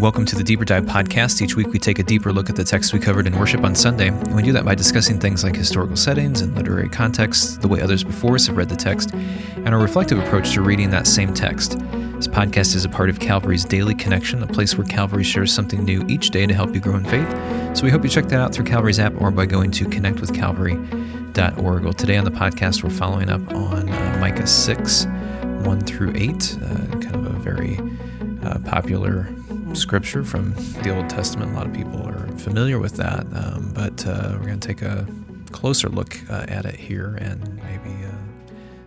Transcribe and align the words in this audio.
Welcome 0.00 0.26
to 0.26 0.36
the 0.36 0.44
Deeper 0.44 0.66
Dive 0.66 0.84
podcast. 0.84 1.40
Each 1.40 1.56
week 1.56 1.68
we 1.68 1.78
take 1.78 1.98
a 1.98 2.02
deeper 2.02 2.30
look 2.30 2.50
at 2.50 2.56
the 2.56 2.64
text 2.64 2.92
we 2.92 2.98
covered 2.98 3.26
in 3.26 3.38
worship 3.38 3.64
on 3.64 3.74
Sunday, 3.74 4.08
and 4.08 4.36
we 4.36 4.42
do 4.42 4.52
that 4.52 4.66
by 4.66 4.74
discussing 4.74 5.18
things 5.18 5.42
like 5.42 5.56
historical 5.56 5.96
settings 5.96 6.42
and 6.42 6.54
literary 6.54 6.90
context, 6.90 7.62
the 7.62 7.68
way 7.68 7.80
others 7.80 8.04
before 8.04 8.34
us 8.34 8.46
have 8.46 8.58
read 8.58 8.68
the 8.68 8.76
text, 8.76 9.14
and 9.14 9.70
our 9.70 9.80
reflective 9.80 10.18
approach 10.18 10.52
to 10.52 10.60
reading 10.60 10.90
that 10.90 11.06
same 11.06 11.32
text. 11.32 11.78
This 12.16 12.28
podcast 12.28 12.76
is 12.76 12.84
a 12.84 12.90
part 12.90 13.08
of 13.08 13.18
Calvary's 13.18 13.64
Daily 13.64 13.94
Connection, 13.94 14.42
a 14.42 14.46
place 14.46 14.76
where 14.76 14.86
Calvary 14.86 15.24
shares 15.24 15.50
something 15.50 15.82
new 15.82 16.04
each 16.08 16.28
day 16.28 16.44
to 16.44 16.52
help 16.52 16.74
you 16.74 16.80
grow 16.80 16.96
in 16.96 17.04
faith. 17.06 17.28
So 17.74 17.82
we 17.82 17.90
hope 17.90 18.04
you 18.04 18.10
check 18.10 18.26
that 18.26 18.38
out 18.38 18.52
through 18.52 18.66
Calvary's 18.66 19.00
app 19.00 19.18
or 19.18 19.30
by 19.30 19.46
going 19.46 19.70
to 19.70 19.86
connectwithcalvary.org. 19.86 21.84
Well, 21.84 21.92
today 21.94 22.18
on 22.18 22.26
the 22.26 22.30
podcast, 22.30 22.84
we're 22.84 22.90
following 22.90 23.30
up 23.30 23.40
on 23.54 23.88
uh, 23.88 24.18
Micah 24.20 24.46
6, 24.46 25.06
1 25.06 25.80
through 25.80 26.12
8, 26.14 26.58
uh, 26.60 26.66
kind 27.00 27.14
of 27.14 27.26
a 27.26 27.38
very 27.38 27.80
uh, 28.42 28.58
popular 28.58 29.26
scripture 29.76 30.24
from 30.24 30.54
the 30.82 30.94
Old 30.94 31.08
Testament. 31.08 31.52
A 31.52 31.54
lot 31.54 31.66
of 31.66 31.72
people 31.72 32.06
are 32.06 32.26
familiar 32.38 32.78
with 32.78 32.96
that, 32.96 33.26
um, 33.32 33.72
but 33.74 34.06
uh, 34.06 34.36
we're 34.38 34.46
going 34.46 34.60
to 34.60 34.68
take 34.68 34.82
a 34.82 35.06
closer 35.52 35.88
look 35.88 36.18
uh, 36.30 36.46
at 36.48 36.64
it 36.64 36.76
here 36.76 37.16
and 37.20 37.56
maybe 37.56 38.04
uh, 38.04 38.10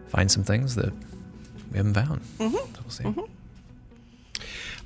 find 0.07 0.29
some 0.31 0.43
things 0.43 0.75
that 0.75 0.91
we 1.71 1.77
haven't 1.77 1.93
found. 1.93 2.21
Mm-hmm. 2.39 2.55
So 2.55 2.81
we'll 2.81 2.89
see. 2.89 3.03
Mm-hmm. 3.03 3.21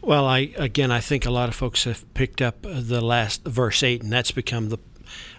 Well, 0.01 0.25
I 0.25 0.51
again, 0.57 0.91
I 0.91 0.99
think 0.99 1.25
a 1.25 1.31
lot 1.31 1.47
of 1.47 1.55
folks 1.55 1.85
have 1.85 2.13
picked 2.13 2.41
up 2.41 2.63
the 2.63 2.99
last 2.99 3.45
verse 3.45 3.81
eight, 3.83 4.03
and 4.03 4.11
that's 4.11 4.31
become 4.31 4.69
the 4.69 4.77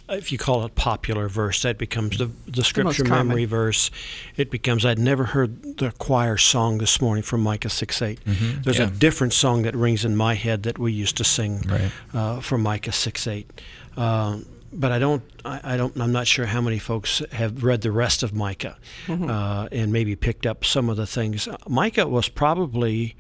if 0.08 0.30
you 0.30 0.38
call 0.38 0.64
it 0.64 0.74
popular 0.74 1.28
verse, 1.28 1.62
that 1.62 1.78
becomes 1.78 2.18
the, 2.18 2.30
the 2.46 2.62
scripture 2.62 3.04
the 3.04 3.08
memory 3.08 3.46
verse. 3.46 3.90
It 4.36 4.50
becomes, 4.50 4.84
I'd 4.84 4.98
never 4.98 5.24
heard 5.24 5.78
the 5.78 5.92
choir 5.92 6.36
song 6.36 6.78
this 6.78 7.00
morning 7.00 7.22
from 7.22 7.42
Micah 7.42 7.70
6 7.70 8.02
8. 8.02 8.24
Mm-hmm. 8.24 8.62
There's 8.62 8.78
yeah. 8.78 8.88
a 8.88 8.90
different 8.90 9.32
song 9.32 9.62
that 9.62 9.74
rings 9.74 10.04
in 10.04 10.14
my 10.14 10.34
head 10.34 10.64
that 10.64 10.78
we 10.78 10.92
used 10.92 11.16
to 11.16 11.24
sing 11.24 11.62
right. 11.62 11.90
uh, 12.12 12.40
from 12.40 12.62
Micah 12.62 12.92
6 12.92 13.26
8. 13.26 13.62
Uh, 13.96 14.40
but 14.72 14.92
I 14.92 14.98
don't, 14.98 15.22
I, 15.44 15.60
I, 15.74 15.76
don't, 15.76 15.98
I'm 15.98 16.12
not 16.12 16.26
sure 16.26 16.46
how 16.46 16.60
many 16.60 16.78
folks 16.78 17.22
have 17.32 17.62
read 17.62 17.80
the 17.80 17.92
rest 17.92 18.22
of 18.22 18.34
Micah 18.34 18.76
mm-hmm. 19.06 19.30
uh, 19.30 19.68
and 19.70 19.92
maybe 19.92 20.16
picked 20.16 20.46
up 20.46 20.64
some 20.64 20.90
of 20.90 20.96
the 20.96 21.06
things. 21.06 21.48
Micah 21.68 22.08
was 22.08 22.28
probably 22.28 23.14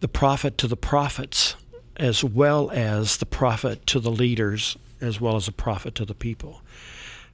the 0.00 0.08
prophet 0.08 0.58
to 0.58 0.66
the 0.66 0.76
prophets 0.76 1.54
as 1.96 2.24
well 2.24 2.70
as 2.70 3.18
the 3.18 3.26
prophet 3.26 3.86
to 3.86 4.00
the 4.00 4.10
leaders 4.10 4.76
as 5.02 5.20
well 5.20 5.36
as 5.36 5.48
a 5.48 5.52
prophet 5.52 5.94
to 5.96 6.04
the 6.04 6.14
people, 6.14 6.62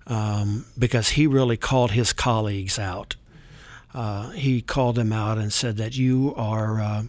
um, 0.07 0.67
because 0.79 1.11
he 1.11 1.27
really 1.27 1.57
called 1.57 1.93
his 1.93 2.13
colleagues 2.13 2.79
out. 2.79 3.17
Uh, 3.95 4.31
he 4.31 4.61
called 4.61 4.97
them 4.97 5.13
out 5.13 5.39
and 5.39 5.53
said 5.53 5.77
that 5.77 5.97
you 5.97 6.35
are. 6.37 6.81
Uh, 6.81 7.03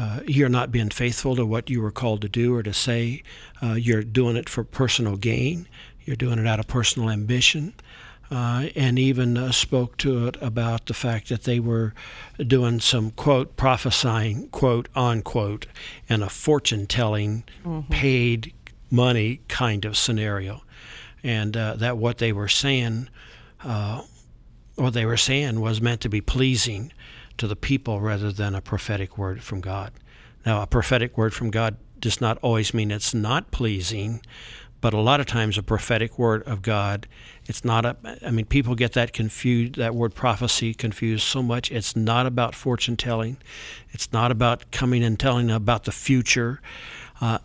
uh, 0.00 0.20
you're 0.28 0.48
not 0.48 0.70
being 0.70 0.90
faithful 0.90 1.34
to 1.34 1.44
what 1.44 1.68
you 1.68 1.82
were 1.82 1.90
called 1.90 2.20
to 2.20 2.28
do 2.28 2.54
or 2.54 2.62
to 2.62 2.72
say. 2.72 3.20
Uh, 3.60 3.72
you're 3.72 4.04
doing 4.04 4.36
it 4.36 4.48
for 4.48 4.62
personal 4.62 5.16
gain. 5.16 5.66
You're 6.04 6.14
doing 6.14 6.38
it 6.38 6.46
out 6.46 6.60
of 6.60 6.68
personal 6.68 7.10
ambition. 7.10 7.74
Uh, 8.30 8.68
and 8.76 8.98
even 8.98 9.38
uh, 9.38 9.50
spoke 9.50 9.96
to 9.96 10.26
it 10.26 10.36
about 10.42 10.86
the 10.86 10.94
fact 10.94 11.30
that 11.30 11.44
they 11.44 11.58
were 11.58 11.94
doing 12.46 12.78
some 12.78 13.10
quote 13.12 13.56
prophesying 13.56 14.48
quote 14.48 14.86
unquote 14.94 15.66
and 16.10 16.22
a 16.22 16.28
fortune 16.28 16.86
telling 16.86 17.42
mm-hmm. 17.64 17.90
paid 17.90 18.52
money 18.90 19.40
kind 19.48 19.84
of 19.84 19.96
scenario, 19.96 20.62
and 21.22 21.56
uh, 21.56 21.74
that 21.74 21.98
what 21.98 22.18
they 22.18 22.32
were 22.32 22.48
saying, 22.48 23.08
uh, 23.64 24.02
what 24.76 24.94
they 24.94 25.04
were 25.04 25.16
saying 25.16 25.60
was 25.60 25.80
meant 25.80 26.00
to 26.00 26.08
be 26.08 26.20
pleasing 26.20 26.92
to 27.36 27.46
the 27.46 27.56
people 27.56 28.00
rather 28.00 28.32
than 28.32 28.54
a 28.54 28.60
prophetic 28.60 29.18
word 29.18 29.42
from 29.42 29.60
God. 29.60 29.92
Now, 30.46 30.62
a 30.62 30.66
prophetic 30.66 31.16
word 31.18 31.34
from 31.34 31.50
God 31.50 31.76
does 31.98 32.20
not 32.20 32.38
always 32.38 32.72
mean 32.72 32.90
it's 32.90 33.14
not 33.14 33.50
pleasing, 33.50 34.20
but 34.80 34.94
a 34.94 35.00
lot 35.00 35.18
of 35.18 35.26
times 35.26 35.58
a 35.58 35.62
prophetic 35.62 36.18
word 36.18 36.42
of 36.44 36.62
God, 36.62 37.08
it's 37.46 37.64
not 37.64 37.84
a, 37.84 37.96
I 38.24 38.30
mean, 38.30 38.46
people 38.46 38.74
get 38.76 38.92
that 38.92 39.12
confused, 39.12 39.74
that 39.74 39.94
word 39.94 40.14
prophecy 40.14 40.72
confused 40.74 41.24
so 41.24 41.42
much. 41.42 41.72
It's 41.72 41.96
not 41.96 42.26
about 42.26 42.54
fortune 42.54 42.96
telling. 42.96 43.38
It's 43.90 44.12
not 44.12 44.30
about 44.30 44.70
coming 44.70 45.02
and 45.02 45.18
telling 45.18 45.50
about 45.50 45.84
the 45.84 45.92
future. 45.92 46.60
Uh, 47.20 47.38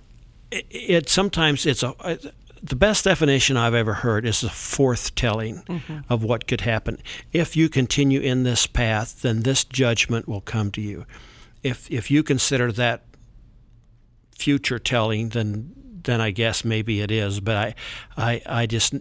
it, 0.53 0.67
it 0.69 1.09
sometimes 1.09 1.65
it's 1.65 1.83
a, 1.83 1.93
a 1.99 2.17
the 2.61 2.75
best 2.77 3.03
definition 3.03 3.57
I've 3.57 3.73
ever 3.73 3.93
heard 3.93 4.25
is 4.25 4.39
the 4.39 4.47
forthtelling 4.47 5.65
mm-hmm. 5.65 5.99
of 6.09 6.23
what 6.23 6.47
could 6.47 6.61
happen. 6.61 6.97
If 7.33 7.57
you 7.57 7.67
continue 7.67 8.21
in 8.21 8.43
this 8.43 8.67
path, 8.67 9.21
then 9.21 9.41
this 9.41 9.65
judgment 9.65 10.29
will 10.29 10.39
come 10.39 10.71
to 10.71 10.81
you. 10.81 11.05
If 11.61 11.91
if 11.91 12.09
you 12.09 12.23
consider 12.23 12.71
that 12.71 13.03
future 14.37 14.79
telling, 14.79 15.29
then 15.29 15.73
then 16.03 16.21
I 16.21 16.31
guess 16.31 16.63
maybe 16.63 17.01
it 17.01 17.11
is. 17.11 17.41
But 17.41 17.57
I 17.57 17.75
I, 18.15 18.41
I 18.45 18.65
just 18.65 18.93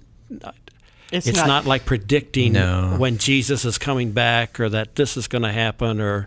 it's, 1.13 1.27
it's 1.27 1.37
not, 1.39 1.47
not, 1.47 1.67
like 1.67 1.85
predicting 1.85 2.55
no. 2.55 2.97
when 2.99 3.19
Jesus 3.19 3.65
is 3.65 3.79
coming 3.79 4.13
back 4.13 4.59
or 4.59 4.69
that 4.71 4.97
this 4.97 5.17
is 5.17 5.29
going 5.29 5.43
to 5.43 5.53
happen 5.53 6.01
or 6.01 6.27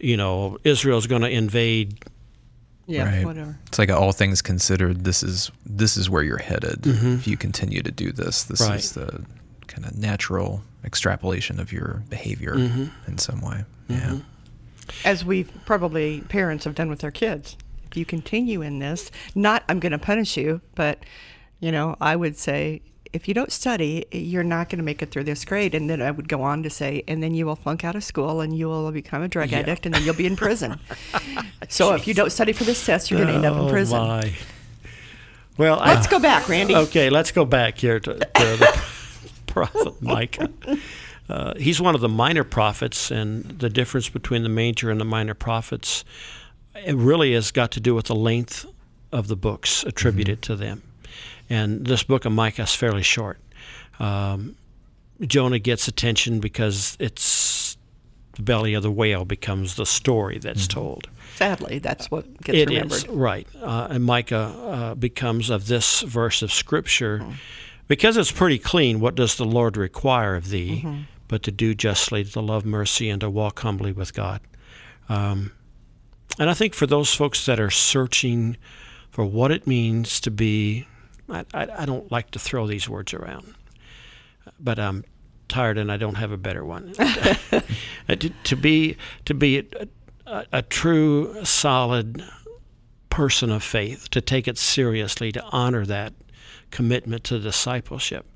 you 0.00 0.16
know 0.18 0.58
Israel's 0.64 1.06
going 1.06 1.22
to 1.22 1.30
invade 1.30 2.04
yeah, 2.88 3.04
right? 3.04 3.24
whatever. 3.24 3.58
It's 3.66 3.78
like 3.78 3.90
all 3.90 4.12
things 4.12 4.42
considered, 4.42 5.04
this 5.04 5.22
is 5.22 5.50
this 5.66 5.96
is 5.96 6.08
where 6.08 6.22
you're 6.22 6.38
headed. 6.38 6.82
Mm-hmm. 6.82 7.14
If 7.14 7.26
you 7.26 7.36
continue 7.36 7.82
to 7.82 7.90
do 7.90 8.10
this, 8.12 8.42
this 8.44 8.62
right. 8.62 8.78
is 8.78 8.92
the 8.92 9.24
kind 9.66 9.84
of 9.84 9.96
natural 9.96 10.62
extrapolation 10.84 11.60
of 11.60 11.70
your 11.70 12.02
behavior 12.08 12.54
mm-hmm. 12.54 12.86
in 13.06 13.18
some 13.18 13.42
way. 13.42 13.64
Mm-hmm. 13.88 14.16
Yeah. 14.16 14.20
As 15.04 15.24
we 15.24 15.44
probably 15.44 16.22
parents 16.22 16.64
have 16.64 16.74
done 16.74 16.88
with 16.88 17.00
their 17.00 17.10
kids. 17.10 17.56
If 17.90 17.96
you 17.96 18.04
continue 18.04 18.62
in 18.62 18.78
this, 18.78 19.10
not 19.34 19.64
I'm 19.68 19.80
going 19.80 19.92
to 19.92 19.98
punish 19.98 20.36
you, 20.36 20.60
but 20.74 21.04
you 21.60 21.70
know, 21.72 21.96
I 22.00 22.16
would 22.16 22.38
say 22.38 22.82
if 23.12 23.28
you 23.28 23.34
don't 23.34 23.52
study, 23.52 24.06
you're 24.12 24.44
not 24.44 24.68
going 24.68 24.78
to 24.78 24.84
make 24.84 25.02
it 25.02 25.10
through 25.10 25.24
this 25.24 25.44
grade. 25.44 25.74
And 25.74 25.88
then 25.88 26.02
I 26.02 26.10
would 26.10 26.28
go 26.28 26.42
on 26.42 26.62
to 26.62 26.70
say, 26.70 27.02
and 27.08 27.22
then 27.22 27.34
you 27.34 27.46
will 27.46 27.56
flunk 27.56 27.84
out 27.84 27.94
of 27.94 28.04
school 28.04 28.40
and 28.40 28.56
you 28.56 28.68
will 28.68 28.90
become 28.92 29.22
a 29.22 29.28
drug 29.28 29.50
yeah. 29.50 29.58
addict 29.58 29.86
and 29.86 29.94
then 29.94 30.02
you'll 30.02 30.14
be 30.14 30.26
in 30.26 30.36
prison. 30.36 30.78
so 31.68 31.94
if 31.94 32.06
you 32.06 32.14
don't 32.14 32.30
study 32.30 32.52
for 32.52 32.64
this 32.64 32.84
test, 32.84 33.10
you're 33.10 33.18
going 33.18 33.28
to 33.28 33.34
end 33.34 33.44
up 33.44 33.54
in 33.54 33.68
oh, 33.68 33.70
prison. 33.70 33.98
My. 33.98 34.32
Well, 35.56 35.78
let's 35.78 36.06
go 36.06 36.20
back, 36.20 36.48
Randy. 36.48 36.76
Okay, 36.76 37.10
let's 37.10 37.32
go 37.32 37.44
back 37.44 37.78
here 37.78 37.98
to, 37.98 38.14
to 38.14 38.20
the 38.56 38.82
prophet 39.46 40.00
Micah. 40.00 40.50
Uh, 41.28 41.54
he's 41.56 41.80
one 41.80 41.96
of 41.96 42.00
the 42.00 42.08
minor 42.08 42.44
prophets, 42.44 43.10
and 43.10 43.44
the 43.44 43.68
difference 43.68 44.08
between 44.08 44.44
the 44.44 44.48
major 44.48 44.88
and 44.88 45.00
the 45.00 45.04
minor 45.04 45.34
prophets 45.34 46.04
it 46.84 46.94
really 46.94 47.34
has 47.34 47.50
got 47.50 47.70
to 47.72 47.80
do 47.80 47.94
with 47.94 48.06
the 48.06 48.14
length 48.14 48.66
of 49.12 49.28
the 49.28 49.36
books 49.36 49.84
attributed 49.84 50.42
mm-hmm. 50.42 50.52
to 50.52 50.56
them. 50.56 50.82
And 51.50 51.86
this 51.86 52.02
book 52.02 52.24
of 52.24 52.32
Micah 52.32 52.62
is 52.62 52.74
fairly 52.74 53.02
short. 53.02 53.38
Um, 53.98 54.56
Jonah 55.20 55.58
gets 55.58 55.88
attention 55.88 56.40
because 56.40 56.96
it's 57.00 57.76
the 58.38 58.42
belly 58.42 58.74
of 58.74 58.82
the 58.82 58.90
whale 58.90 59.24
becomes 59.24 59.74
the 59.74 59.86
story 59.86 60.38
that's 60.38 60.66
mm-hmm. 60.66 60.80
told. 60.80 61.08
Sadly, 61.34 61.78
that's 61.78 62.10
what 62.10 62.40
gets 62.42 62.58
it 62.58 62.68
remembered. 62.68 62.96
Is, 62.96 63.08
right. 63.08 63.46
Uh, 63.60 63.88
and 63.90 64.04
Micah 64.04 64.36
uh, 64.36 64.94
becomes 64.94 65.50
of 65.50 65.66
this 65.66 66.02
verse 66.02 66.42
of 66.42 66.52
Scripture 66.52 67.18
mm-hmm. 67.18 67.32
because 67.88 68.16
it's 68.16 68.32
pretty 68.32 68.58
clean. 68.58 69.00
What 69.00 69.14
does 69.14 69.36
the 69.36 69.44
Lord 69.44 69.76
require 69.76 70.36
of 70.36 70.50
thee? 70.50 70.82
Mm-hmm. 70.84 71.02
But 71.26 71.42
to 71.42 71.50
do 71.50 71.74
justly, 71.74 72.24
to 72.24 72.40
love 72.40 72.64
mercy, 72.64 73.10
and 73.10 73.20
to 73.20 73.28
walk 73.28 73.60
humbly 73.60 73.92
with 73.92 74.14
God. 74.14 74.40
Um, 75.10 75.52
and 76.38 76.48
I 76.48 76.54
think 76.54 76.74
for 76.74 76.86
those 76.86 77.12
folks 77.12 77.44
that 77.46 77.60
are 77.60 77.70
searching 77.70 78.56
for 79.10 79.24
what 79.24 79.50
it 79.50 79.66
means 79.66 80.20
to 80.20 80.30
be 80.30 80.86
I, 81.28 81.44
I, 81.54 81.68
I 81.78 81.86
don't 81.86 82.10
like 82.10 82.30
to 82.32 82.38
throw 82.38 82.66
these 82.66 82.88
words 82.88 83.14
around, 83.14 83.54
but 84.58 84.78
I'm 84.78 85.04
tired 85.48 85.78
and 85.78 85.90
I 85.90 85.96
don't 85.96 86.16
have 86.16 86.32
a 86.32 86.36
better 86.36 86.64
one. 86.64 86.94
Uh, 88.10 88.14
to, 88.14 88.30
to, 88.30 88.56
be 88.56 88.96
to 89.26 89.34
be 89.34 89.58
a, 89.58 89.64
a, 90.24 90.46
a, 90.54 90.62
true, 90.62 91.44
solid 91.44 92.24
person 93.10 93.52
of 93.52 93.62
faith, 93.62 94.08
to 94.08 94.22
take 94.22 94.48
it 94.48 94.56
seriously, 94.56 95.30
to 95.30 95.44
honor 95.52 95.84
that 95.84 96.14
commitment 96.70 97.24
to 97.24 97.38
discipleship. 97.38 98.26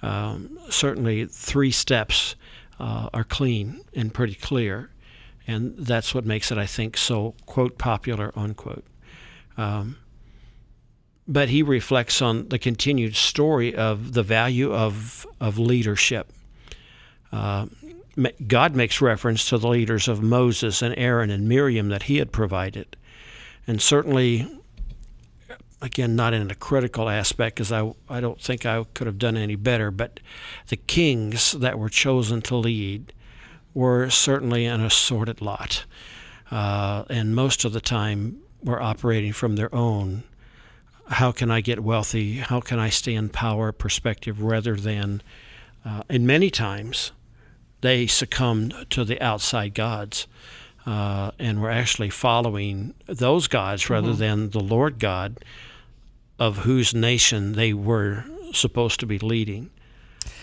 Um, 0.00 0.58
certainly, 0.70 1.26
three 1.26 1.70
steps 1.70 2.34
uh, 2.78 3.10
are 3.12 3.24
clean 3.24 3.82
and 3.94 4.14
pretty 4.14 4.36
clear, 4.36 4.90
and 5.46 5.76
that's 5.76 6.14
what 6.14 6.24
makes 6.24 6.50
it, 6.50 6.56
I 6.56 6.64
think, 6.64 6.96
so 6.96 7.34
quote 7.44 7.76
popular 7.76 8.32
unquote. 8.34 8.86
Um, 9.58 9.98
but 11.30 11.48
he 11.48 11.62
reflects 11.62 12.20
on 12.20 12.48
the 12.48 12.58
continued 12.58 13.14
story 13.14 13.72
of 13.72 14.14
the 14.14 14.22
value 14.24 14.74
of, 14.74 15.24
of 15.40 15.58
leadership. 15.58 16.32
Uh, 17.30 17.66
God 18.48 18.74
makes 18.74 19.00
reference 19.00 19.48
to 19.48 19.56
the 19.56 19.68
leaders 19.68 20.08
of 20.08 20.20
Moses 20.20 20.82
and 20.82 20.92
Aaron 20.98 21.30
and 21.30 21.48
Miriam 21.48 21.88
that 21.88 22.02
he 22.02 22.18
had 22.18 22.32
provided. 22.32 22.96
And 23.64 23.80
certainly, 23.80 24.50
again, 25.80 26.16
not 26.16 26.34
in 26.34 26.50
a 26.50 26.56
critical 26.56 27.08
aspect, 27.08 27.54
because 27.54 27.70
I, 27.70 27.94
I 28.08 28.20
don't 28.20 28.40
think 28.40 28.66
I 28.66 28.84
could 28.92 29.06
have 29.06 29.18
done 29.18 29.36
any 29.36 29.54
better, 29.54 29.92
but 29.92 30.18
the 30.66 30.76
kings 30.76 31.52
that 31.52 31.78
were 31.78 31.88
chosen 31.88 32.42
to 32.42 32.56
lead 32.56 33.12
were 33.72 34.10
certainly 34.10 34.66
an 34.66 34.84
assorted 34.84 35.40
lot. 35.40 35.84
Uh, 36.50 37.04
and 37.08 37.36
most 37.36 37.64
of 37.64 37.72
the 37.72 37.80
time, 37.80 38.40
were 38.62 38.82
operating 38.82 39.32
from 39.32 39.56
their 39.56 39.74
own 39.74 40.22
how 41.10 41.32
can 41.32 41.50
I 41.50 41.60
get 41.60 41.80
wealthy? 41.80 42.36
How 42.38 42.60
can 42.60 42.78
I 42.78 42.88
stay 42.88 43.14
in 43.14 43.28
power 43.28 43.72
perspective 43.72 44.42
rather 44.42 44.76
than, 44.76 45.22
uh, 45.84 46.02
and 46.08 46.26
many 46.26 46.50
times, 46.50 47.12
they 47.80 48.06
succumbed 48.06 48.86
to 48.90 49.04
the 49.04 49.20
outside 49.20 49.74
gods. 49.74 50.26
Uh, 50.86 51.30
and 51.38 51.60
were 51.60 51.70
actually 51.70 52.08
following 52.08 52.94
those 53.06 53.46
gods 53.48 53.90
rather 53.90 54.08
mm-hmm. 54.08 54.18
than 54.18 54.50
the 54.50 54.60
Lord 54.60 54.98
God 54.98 55.36
of 56.38 56.58
whose 56.58 56.94
nation 56.94 57.52
they 57.52 57.74
were 57.74 58.24
supposed 58.52 58.98
to 59.00 59.06
be 59.06 59.18
leading. 59.18 59.70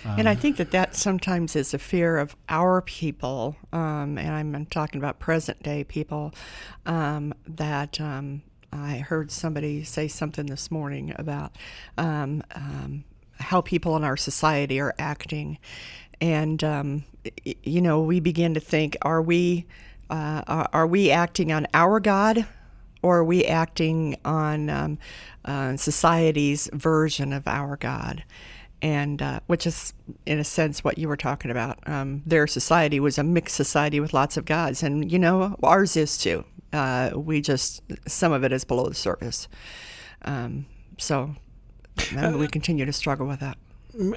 and 0.06 0.30
I 0.30 0.36
think 0.36 0.58
that 0.58 0.70
that 0.72 0.96
sometimes 0.96 1.56
is 1.56 1.74
a 1.74 1.80
fear 1.80 2.18
of 2.18 2.36
our 2.50 2.82
people, 2.82 3.56
um, 3.74 4.20
and 4.20 4.30
I'm 4.30 4.66
talking 4.68 5.02
about 5.02 5.20
present 5.20 5.64
day 5.64 5.84
people, 5.84 6.34
um, 6.86 7.34
that 7.48 8.00
um, 8.00 8.44
I 8.72 8.98
heard 8.98 9.32
somebody 9.32 9.84
say 9.84 10.08
something 10.08 10.46
this 10.46 10.70
morning 10.70 11.14
about 11.16 11.56
um, 11.98 12.44
um, 12.54 13.04
how 13.40 13.62
people 13.62 13.96
in 13.96 14.04
our 14.04 14.18
society 14.18 14.80
are 14.80 14.94
acting. 15.00 15.58
And, 16.20 16.64
um, 16.64 17.04
you 17.44 17.82
know, 17.82 18.02
we 18.02 18.20
begin 18.20 18.54
to 18.54 18.60
think 18.60 18.98
are 19.02 19.22
we, 19.22 19.66
uh, 20.10 20.68
are 20.74 20.88
we 20.88 21.12
acting 21.12 21.52
on 21.52 21.68
our 21.74 22.00
God 22.00 22.46
or 23.02 23.18
are 23.20 23.24
we 23.24 23.46
acting 23.46 24.18
on 24.26 24.70
um, 24.70 24.98
uh, 25.46 25.78
society's 25.78 26.70
version 26.74 27.34
of 27.34 27.48
our 27.48 27.78
God? 27.78 28.24
And 28.82 29.22
uh, 29.22 29.40
which 29.48 29.66
is 29.66 29.94
in 30.26 30.40
a 30.40 30.44
sense 30.44 30.84
what 30.84 30.98
you 30.98 31.08
were 31.08 31.18
talking 31.18 31.52
about. 31.52 31.80
Um, 31.88 32.22
their 32.26 32.48
society 32.48 33.00
was 33.00 33.18
a 33.18 33.24
mixed 33.24 33.56
society 33.56 34.00
with 34.00 34.14
lots 34.14 34.38
of 34.38 34.46
gods, 34.46 34.84
and 34.84 35.12
you 35.12 35.20
know 35.20 35.56
ours 35.64 35.96
is 35.96 36.18
too. 36.18 36.46
Uh, 36.74 37.12
we 37.16 37.42
just 37.42 37.82
some 38.08 38.32
of 38.32 38.44
it 38.44 38.52
is 38.52 38.64
below 38.64 38.88
the 38.90 38.96
surface. 38.96 39.48
Um, 40.24 40.66
so 40.98 41.36
we 42.12 42.18
uh, 42.18 42.48
continue 42.48 42.86
to 42.86 42.94
struggle 42.94 43.28
with 43.28 43.40
that. 43.40 43.58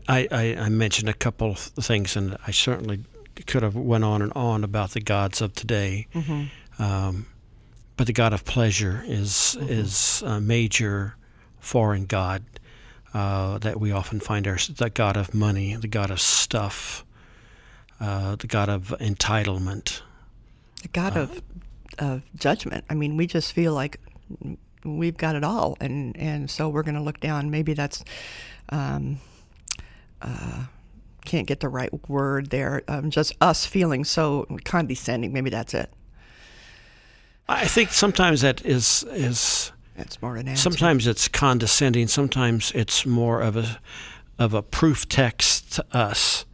I, 0.09 0.29
I, 0.31 0.57
I, 0.57 0.69
mentioned 0.69 1.09
a 1.09 1.15
couple 1.15 1.53
of 1.53 1.59
things, 1.59 2.15
and 2.15 2.37
I 2.47 2.51
certainly 2.51 3.05
could 3.47 3.63
have 3.63 3.75
went 3.75 4.05
on 4.05 4.21
and 4.21 4.33
on 4.35 4.65
about 4.65 4.91
the 4.91 5.01
gods 5.01 5.41
of 5.41 5.55
today. 5.55 6.07
Mm-hmm. 6.15 6.83
Um, 6.83 7.27
but 7.97 8.07
the 8.07 8.13
god 8.13 8.33
of 8.33 8.45
pleasure 8.45 9.05
is 9.07 9.57
mm-hmm. 9.59 9.69
is 9.69 10.23
a 10.23 10.41
major 10.41 11.17
foreign 11.59 12.07
god 12.07 12.43
uh, 13.15 13.59
that 13.59 13.81
we 13.81 13.93
often 13.93 14.21
find 14.21 14.47
our 14.47 14.57
the 14.57 14.91
god 14.91 15.17
of 15.17 15.35
money, 15.35 15.75
the 15.77 15.89
god 15.89 16.11
of 16.11 16.21
stuff, 16.21 17.05
uh, 18.01 18.37
the 18.37 18.47
god 18.47 18.69
of 18.69 18.95
entitlement, 19.01 20.03
the 20.83 20.89
god 20.89 21.17
uh, 21.17 21.21
of 21.21 21.43
of 21.99 22.23
judgment. 22.37 22.85
I 22.89 22.95
mean, 22.95 23.17
we 23.17 23.27
just 23.27 23.53
feel 23.53 23.73
like 23.73 24.01
we've 24.85 25.17
got 25.17 25.35
it 25.37 25.45
all, 25.45 25.77
and 25.81 26.17
and 26.17 26.51
so 26.51 26.69
we're 26.69 26.83
going 26.83 26.95
to 26.95 27.03
look 27.03 27.21
down. 27.21 27.51
Maybe 27.51 27.75
that's. 27.75 28.05
Um, 28.69 29.19
uh, 30.23 30.65
can't 31.25 31.47
get 31.47 31.61
the 31.61 31.69
right 31.69 32.09
word 32.09 32.51
there. 32.51 32.83
Um, 32.89 33.11
just 33.11 33.35
us 33.41 33.67
feeling 33.67 34.05
so 34.05 34.47
condescending. 34.65 35.33
Maybe 35.33 35.51
that's 35.51 35.75
it. 35.75 35.93
I 37.49 37.67
think 37.67 37.91
sometimes 37.91 38.43
that 38.43 38.65
is 38.65 39.05
is. 39.11 39.73
It's 40.01 40.21
more 40.23 40.37
an 40.37 40.57
Sometimes 40.57 41.07
it's 41.07 41.29
condescending. 41.29 42.09
Sometimes 42.09 42.73
it's 42.73 43.07
more 43.07 43.41
of 43.41 43.57
a 43.57 43.81
of 44.39 44.55
a 44.55 44.63
proof 44.63 45.09
text 45.09 45.75
to 45.75 45.85
us 45.93 46.47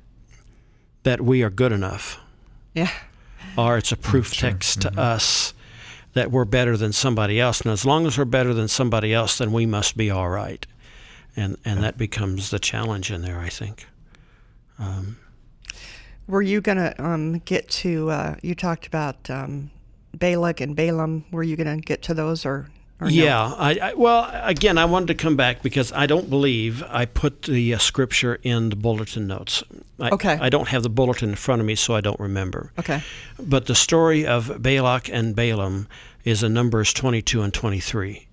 that 1.05 1.21
we 1.21 1.43
are 1.43 1.51
good 1.51 1.73
enough. 1.73 2.19
Yeah 2.75 2.91
or 3.57 3.77
it's 3.79 3.93
a 3.93 3.97
proof 3.97 4.33
sure. 4.33 4.51
text 4.51 4.83
to 4.83 4.91
mm-hmm. 4.91 4.99
us 4.99 5.55
that 6.13 6.31
we're 6.31 6.45
better 6.45 6.77
than 6.77 6.93
somebody 6.93 7.41
else. 7.41 7.61
And 7.61 7.71
as 7.71 7.85
long 7.85 8.07
as 8.07 8.17
we're 8.17 8.25
better 8.25 8.55
than 8.55 8.69
somebody 8.69 9.13
else, 9.13 9.39
then 9.39 9.53
we 9.53 9.67
must 9.67 9.97
be 9.97 10.11
all 10.11 10.29
right. 10.29 10.67
And 11.37 11.59
and 11.65 11.83
that 11.83 11.99
becomes 11.99 12.51
the 12.51 12.59
challenge 12.59 13.11
in 13.11 13.23
there, 13.23 13.39
I 13.39 13.51
think. 13.51 13.87
Um, 14.79 15.19
Were 16.27 16.41
you 16.41 16.63
going 16.63 16.79
to 16.79 17.05
um, 17.05 17.39
get 17.41 17.69
to? 17.69 18.11
Uh, 18.11 18.37
you 18.43 18.55
talked 18.55 18.87
about 18.87 19.29
um, 19.29 19.71
Balak 20.15 20.63
and 20.63 20.75
Balaam. 20.75 21.27
Were 21.31 21.43
you 21.43 21.57
going 21.57 21.81
to 21.81 21.85
get 21.85 22.01
to 22.05 22.15
those, 22.15 22.47
or 22.47 22.69
yeah, 23.05 23.49
no? 23.49 23.57
I, 23.59 23.79
I, 23.83 23.95
well, 23.95 24.31
again, 24.33 24.79
I 24.79 24.87
wanted 24.87 25.09
to 25.09 25.15
come 25.15 25.37
back 25.37 25.63
because 25.63 25.93
I 25.93 26.07
don't 26.07 26.31
believe 26.31 26.83
I 26.85 27.05
put 27.05 27.43
the 27.43 27.75
uh, 27.75 27.79
scripture 27.79 28.39
in 28.43 28.71
the 28.71 28.77
bulletin 28.77 29.27
notes. 29.27 29.63
I, 30.01 30.11
okay. 30.11 30.39
I 30.41 30.49
don't 30.49 30.69
have 30.69 30.83
the 30.83 30.89
bulletin 30.89 31.31
in 31.31 31.35
front 31.35 31.61
of 31.61 31.67
me, 31.67 31.75
so 31.75 31.95
I 31.95 32.01
don't 32.01 32.19
remember. 32.19 32.73
Okay. 32.79 33.03
But 33.39 33.67
the 33.67 33.75
story 33.75 34.27
of 34.27 34.63
Balak 34.63 35.11
and 35.11 35.37
Balaam 35.37 35.89
is 36.25 36.43
in 36.43 36.55
Numbers 36.55 36.93
22 36.93 37.43
and 37.43 37.53
23. 37.53 38.27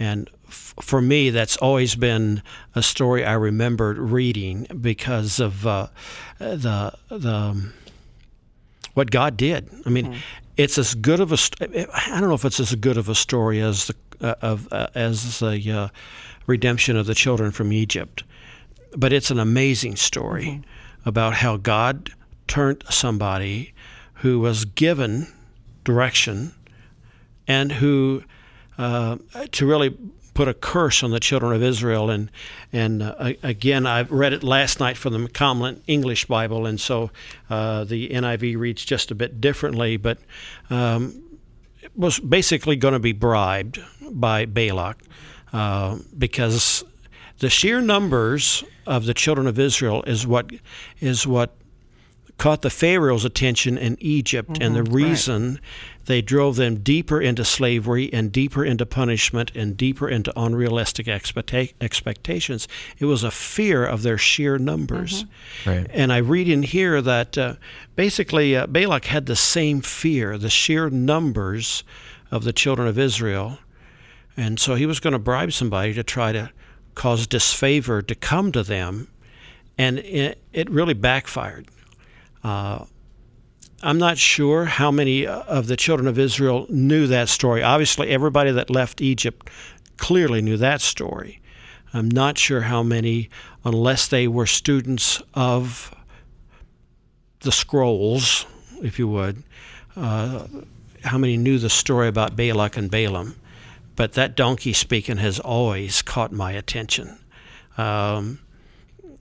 And 0.00 0.28
f- 0.48 0.74
for 0.80 1.00
me, 1.00 1.30
that's 1.30 1.56
always 1.56 1.94
been 1.94 2.42
a 2.74 2.82
story 2.82 3.24
I 3.24 3.34
remembered 3.34 3.98
reading 3.98 4.66
because 4.80 5.40
of 5.40 5.66
uh, 5.66 5.88
the 6.38 6.92
the 7.08 7.34
um, 7.34 7.72
what 8.94 9.10
God 9.10 9.36
did. 9.36 9.68
I 9.86 9.90
mean, 9.90 10.06
mm-hmm. 10.06 10.18
It's 10.58 10.76
as 10.76 10.94
good 10.94 11.20
of 11.20 11.32
a. 11.32 11.38
I 11.94 12.20
don't 12.20 12.28
know 12.28 12.34
if 12.34 12.44
it's 12.44 12.60
as 12.60 12.74
good 12.74 12.98
of 12.98 13.08
a 13.08 13.14
story 13.14 13.60
as 13.60 13.86
the 13.86 13.94
uh, 14.20 14.34
of 14.42 14.70
uh, 14.70 14.88
as 14.94 15.38
the 15.38 15.72
uh, 15.72 15.88
redemption 16.46 16.96
of 16.96 17.06
the 17.06 17.14
children 17.14 17.52
from 17.52 17.72
Egypt, 17.72 18.24
but 18.94 19.12
it's 19.12 19.30
an 19.30 19.38
amazing 19.38 19.96
story 19.96 20.46
mm-hmm. 20.46 21.08
about 21.08 21.34
how 21.34 21.56
God 21.56 22.10
turned 22.48 22.82
somebody 22.90 23.72
who 24.14 24.40
was 24.40 24.64
given 24.64 25.28
direction 25.84 26.52
and 27.46 27.72
who 27.72 28.24
uh, 28.76 29.16
to 29.52 29.66
really 29.66 29.96
put 30.38 30.46
a 30.46 30.54
curse 30.54 31.02
on 31.02 31.10
the 31.10 31.18
children 31.18 31.52
of 31.52 31.64
Israel. 31.64 32.10
And 32.10 32.30
and 32.72 33.02
uh, 33.02 33.32
again, 33.42 33.88
I 33.88 34.02
read 34.02 34.32
it 34.32 34.44
last 34.44 34.78
night 34.78 34.96
from 34.96 35.12
the 35.12 35.18
Macomillan 35.18 35.82
English 35.88 36.26
Bible, 36.26 36.64
and 36.64 36.80
so 36.80 37.10
uh, 37.50 37.82
the 37.82 38.10
NIV 38.10 38.56
reads 38.56 38.84
just 38.84 39.10
a 39.10 39.16
bit 39.16 39.40
differently, 39.40 39.96
but 39.96 40.18
um, 40.70 41.40
was 41.96 42.20
basically 42.20 42.76
going 42.76 42.94
to 42.94 43.00
be 43.00 43.10
bribed 43.10 43.80
by 44.12 44.44
Balak 44.44 44.98
uh, 45.52 45.98
because 46.16 46.84
the 47.40 47.50
sheer 47.50 47.80
numbers 47.80 48.62
of 48.86 49.06
the 49.06 49.14
children 49.14 49.48
of 49.48 49.58
Israel 49.58 50.04
is 50.04 50.24
what 50.24 50.52
is 51.00 51.26
what 51.26 51.56
caught 52.38 52.62
the 52.62 52.70
Pharaoh's 52.70 53.24
attention 53.24 53.76
in 53.76 53.96
Egypt, 54.00 54.50
mm-hmm, 54.50 54.62
and 54.62 54.76
the 54.76 54.84
reason 54.84 55.54
right. 55.54 55.60
they 56.06 56.22
drove 56.22 56.54
them 56.54 56.76
deeper 56.76 57.20
into 57.20 57.44
slavery 57.44 58.10
and 58.12 58.30
deeper 58.30 58.64
into 58.64 58.86
punishment 58.86 59.50
and 59.56 59.76
deeper 59.76 60.08
into 60.08 60.32
unrealistic 60.40 61.06
expecta- 61.06 61.74
expectations. 61.80 62.68
It 62.98 63.06
was 63.06 63.24
a 63.24 63.32
fear 63.32 63.84
of 63.84 64.02
their 64.02 64.16
sheer 64.16 64.56
numbers. 64.56 65.24
Mm-hmm. 65.24 65.70
Right. 65.70 65.86
And 65.92 66.12
I 66.12 66.18
read 66.18 66.48
in 66.48 66.62
here 66.62 67.02
that 67.02 67.36
uh, 67.36 67.56
basically 67.96 68.56
uh, 68.56 68.68
Balak 68.68 69.06
had 69.06 69.26
the 69.26 69.36
same 69.36 69.80
fear, 69.80 70.38
the 70.38 70.48
sheer 70.48 70.88
numbers 70.88 71.82
of 72.30 72.44
the 72.44 72.52
children 72.52 72.86
of 72.86 72.98
Israel. 72.98 73.58
And 74.36 74.60
so 74.60 74.76
he 74.76 74.86
was 74.86 75.00
going 75.00 75.12
to 75.12 75.18
bribe 75.18 75.52
somebody 75.52 75.92
to 75.94 76.04
try 76.04 76.30
to 76.30 76.52
cause 76.94 77.26
disfavor 77.26 78.00
to 78.02 78.14
come 78.14 78.52
to 78.52 78.62
them. 78.62 79.08
And 79.76 79.98
it, 79.98 80.40
it 80.52 80.70
really 80.70 80.94
backfired 80.94 81.68
uh, 82.44 82.84
I'm 83.82 83.98
not 83.98 84.18
sure 84.18 84.64
how 84.64 84.90
many 84.90 85.26
of 85.26 85.68
the 85.68 85.76
children 85.76 86.08
of 86.08 86.18
Israel 86.18 86.66
knew 86.68 87.06
that 87.06 87.28
story. 87.28 87.62
Obviously, 87.62 88.08
everybody 88.08 88.50
that 88.50 88.70
left 88.70 89.00
Egypt 89.00 89.48
clearly 89.96 90.42
knew 90.42 90.56
that 90.56 90.80
story. 90.80 91.40
I'm 91.94 92.08
not 92.08 92.38
sure 92.38 92.62
how 92.62 92.82
many, 92.82 93.30
unless 93.64 94.08
they 94.08 94.26
were 94.28 94.46
students 94.46 95.22
of 95.34 95.94
the 97.40 97.52
scrolls, 97.52 98.46
if 98.82 98.98
you 98.98 99.08
would, 99.08 99.42
uh, 99.96 100.46
how 101.04 101.18
many 101.18 101.36
knew 101.36 101.58
the 101.58 101.70
story 101.70 102.08
about 102.08 102.36
Balak 102.36 102.76
and 102.76 102.90
Balaam. 102.90 103.36
But 103.94 104.12
that 104.12 104.36
donkey 104.36 104.72
speaking 104.72 105.16
has 105.18 105.40
always 105.40 106.02
caught 106.02 106.32
my 106.32 106.52
attention. 106.52 107.18
Um, 107.76 108.40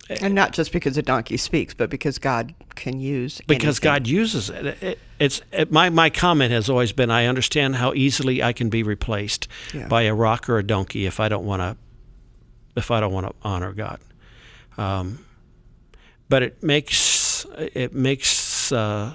and 0.10 0.34
not 0.34 0.54
just 0.54 0.72
because 0.72 0.98
a 0.98 1.02
donkey 1.02 1.38
speaks, 1.38 1.74
but 1.74 1.90
because 1.90 2.18
God 2.18 2.54
can 2.76 3.00
use. 3.00 3.40
It. 3.40 3.48
Because 3.48 3.80
anything. 3.80 3.84
God 3.84 4.08
uses 4.08 4.50
it. 4.50 4.84
it 4.84 5.00
it's 5.20 5.42
it, 5.52 5.72
my 5.72 5.90
my 5.90 6.10
comment 6.10 6.52
has 6.52 6.70
always 6.70 6.92
been: 6.92 7.12
I 7.12 7.26
understand 7.26 7.76
how 7.76 7.94
easily 7.94 8.42
I 8.42 8.54
can 8.54 8.70
be 8.70 8.84
replaced 8.84 9.48
yeah. 9.74 9.88
by 9.88 10.04
a 10.04 10.14
rock 10.14 10.50
or 10.50 10.58
a 10.58 10.64
donkey 10.64 11.06
if 11.06 11.20
I 11.20 11.30
don't 11.30 11.46
want 11.46 11.62
to, 11.62 11.78
if 12.76 12.92
I 12.92 13.00
don't 13.00 13.14
want 13.14 13.28
to 13.28 13.34
honor 13.44 13.74
God. 13.74 14.00
Um, 14.78 15.26
but 16.30 16.44
it 16.44 16.64
makes 16.64 17.46
it 17.58 17.94
makes. 17.94 18.72
Uh, 18.72 19.14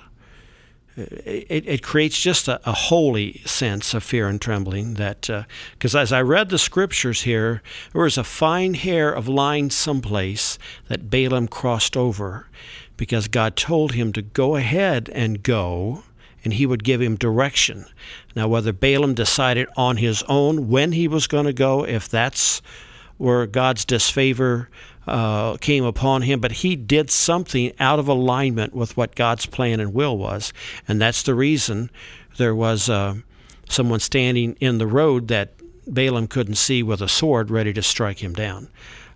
it, 0.97 1.67
it 1.67 1.83
creates 1.83 2.21
just 2.21 2.49
a, 2.49 2.61
a, 2.69 2.73
holy 2.73 3.41
sense 3.45 3.95
of 3.95 4.03
fear 4.03 4.29
and 4.29 4.41
trembling 4.41 4.95
that 4.95 5.29
because 5.73 5.95
uh, 5.95 6.01
as 6.01 6.13
i 6.13 6.21
read 6.21 6.51
the 6.51 6.59
scriptures 6.59 7.23
here 7.23 7.63
there 7.93 8.03
was 8.03 8.19
a 8.19 8.25
fine 8.25 8.75
hair 8.75 9.11
of 9.13 9.27
line 9.29 9.71
someplace 9.71 10.59
that 10.89 11.09
balaam 11.09 11.49
crossed 11.49 11.97
over 11.97 12.47
because 12.97 13.29
god 13.29 13.57
told 13.57 13.93
him 13.93 14.13
to 14.13 14.21
go 14.21 14.57
ahead 14.57 15.09
and 15.15 15.43
go 15.43 16.03
and 16.45 16.55
he 16.55 16.67
would 16.67 16.85
give 16.85 17.01
him 17.01 17.17
direction. 17.17 17.87
Now, 18.35 18.49
whether 18.49 18.73
Balaam 18.73 19.15
decided 19.15 19.69
on 19.77 19.99
his 19.99 20.23
own 20.25 20.69
when 20.69 20.93
he 20.93 21.07
was 21.07 21.27
going 21.27 21.47
to 21.47 21.53
go, 21.53 21.85
if 21.85 22.09
that's 22.09 22.61
where 23.17 23.47
God's 23.47 23.85
disfavor 23.85 24.69
uh, 25.07 25.57
came 25.57 25.85
upon 25.85 26.23
him, 26.23 26.41
but 26.41 26.53
he 26.53 26.77
did 26.77 27.11
something 27.11 27.73
out 27.81 27.99
of 27.99 28.09
alignment 28.09 28.75
with 28.75 28.97
what 28.97 29.15
God's 29.15 29.47
plan 29.47 29.81
and 29.81 29.93
will 29.93 30.17
was, 30.17 30.53
and 30.87 31.01
that's 31.01 31.23
the 31.23 31.35
reason 31.35 31.91
there 32.37 32.55
was 32.55 32.89
uh, 32.89 33.15
someone 33.69 34.01
standing 34.01 34.57
in 34.61 34.79
the 34.79 34.87
road 34.87 35.29
that 35.29 35.55
Balaam 35.87 36.29
couldn't 36.29 36.55
see 36.55 36.83
with 36.83 37.03
a 37.03 37.09
sword 37.09 37.51
ready 37.51 37.73
to 37.73 37.83
strike 37.83 38.23
him 38.23 38.33
down. 38.33 38.69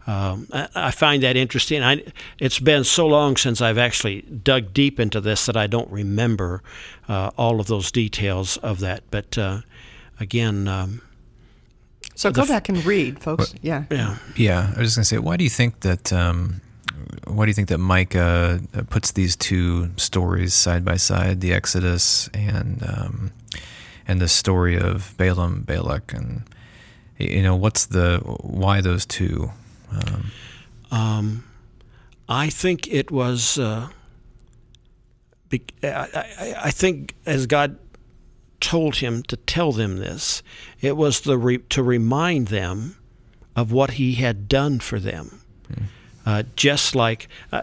Um, 0.07 0.47
I, 0.53 0.93
find 0.93 1.23
that 1.25 1.37
interesting. 1.37 1.83
I, 1.83 2.05
it's 2.39 2.61
been 2.61 2.85
so 2.85 3.09
long 3.09 3.37
since 3.37 3.61
I've 3.61 3.79
actually 3.79 4.23
dug 4.23 4.73
deep 4.73 5.01
into 5.01 5.21
this 5.21 5.47
that 5.47 5.57
I 5.57 5.67
don't 5.67 5.91
remember 5.91 6.63
uh, 7.09 7.33
all 7.37 7.59
of 7.59 7.67
those 7.67 7.91
details 7.91 8.57
of 8.59 8.79
that. 8.81 9.03
But 9.11 9.37
uh, 9.37 9.63
again, 10.21 10.69
um, 10.69 11.03
so 12.17 12.33
go 12.33 12.43
f- 12.43 12.49
back 12.49 12.69
and 12.69 12.85
read, 12.85 13.21
folks. 13.21 13.53
What, 13.53 13.65
yeah, 13.65 13.85
yeah, 13.91 14.17
yeah. 14.37 14.73
I 14.75 14.81
was 14.81 14.89
just 14.89 14.97
gonna 14.97 15.05
say, 15.05 15.19
why 15.19 15.37
do 15.37 15.45
you 15.45 15.51
think 15.51 15.81
that? 15.81 16.13
Um, 16.13 16.61
why 17.27 17.45
do 17.45 17.51
you 17.51 17.55
think 17.55 17.69
that 17.69 17.79
Micah 17.79 18.61
uh, 18.75 18.83
puts 18.89 19.13
these 19.13 19.37
two 19.37 19.91
stories 19.97 20.55
side 20.55 20.85
by 20.85 20.97
side, 20.97 21.41
the 21.41 21.53
Exodus 21.53 22.29
and 22.35 22.83
um, 22.83 23.33
and 24.09 24.21
the 24.21 24.29
story 24.29 24.79
of 24.79 25.15
Balaam, 25.17 25.63
Balak, 25.63 26.13
and 26.13 26.43
you 27.19 27.43
know 27.43 27.55
what's 27.55 27.87
the 27.87 28.21
why 28.41 28.81
those 28.81 29.05
two? 29.05 29.51
Um, 29.93 30.31
um, 30.91 31.45
I 32.29 32.49
think 32.49 32.89
it 32.89 33.11
was. 33.11 33.59
Uh, 33.59 33.89
I, 35.53 35.61
I, 35.85 36.55
I, 36.65 36.71
think 36.71 37.15
as 37.25 37.47
God 37.47 37.79
told 38.61 38.97
him 38.97 39.23
to 39.25 39.37
tell 39.37 39.73
them 39.73 39.99
this, 39.99 40.43
it 40.81 40.97
was 40.97 41.21
the 41.21 41.39
re, 41.39 41.59
to 41.59 41.83
remind 41.83 42.49
them 42.49 42.97
of 43.55 43.73
what 43.73 43.93
He 43.93 44.15
had 44.15 44.49
done 44.49 44.81
for 44.81 44.99
them. 44.99 45.41
Mm. 45.71 45.83
Uh, 46.25 46.43
just 46.57 46.95
like, 46.95 47.29
uh, 47.53 47.63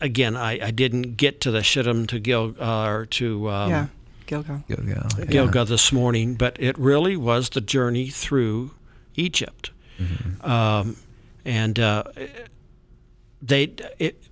again, 0.00 0.36
I, 0.36 0.66
I 0.66 0.70
didn't 0.70 1.16
get 1.16 1.40
to 1.42 1.50
the 1.50 1.62
Shittim 1.62 2.06
to 2.08 2.18
Gilgal 2.18 2.62
or 2.62 3.06
to 3.06 3.50
um, 3.50 3.70
yeah. 3.70 3.86
Gilgal. 4.26 4.64
Gilgal. 4.68 5.26
Gilgal 5.26 5.64
this 5.64 5.92
morning, 5.92 6.34
but 6.34 6.56
it 6.58 6.76
really 6.78 7.16
was 7.16 7.50
the 7.50 7.60
journey 7.60 8.08
through 8.08 8.72
Egypt. 9.14 9.70
Mm-hmm. 9.98 10.50
Um, 10.50 10.96
and 11.44 11.78
uh, 11.78 12.02
they 13.40 13.72
it, 13.98 14.22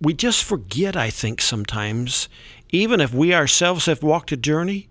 we 0.00 0.14
just 0.14 0.42
forget 0.42 0.96
i 0.96 1.10
think 1.10 1.40
sometimes 1.40 2.28
even 2.70 3.00
if 3.00 3.12
we 3.12 3.34
ourselves 3.34 3.86
have 3.86 4.02
walked 4.02 4.32
a 4.32 4.36
journey 4.36 4.88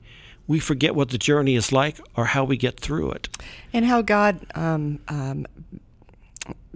we 0.50 0.60
forget 0.60 0.96
what 0.96 1.10
the 1.10 1.18
journey 1.18 1.56
is 1.56 1.72
like 1.72 2.02
or 2.16 2.26
how 2.26 2.44
we 2.44 2.58
get 2.58 2.80
through 2.80 3.12
it 3.12 3.30
and 3.72 3.86
how 3.86 4.02
god 4.02 4.46
um, 4.56 5.00
um, 5.08 5.46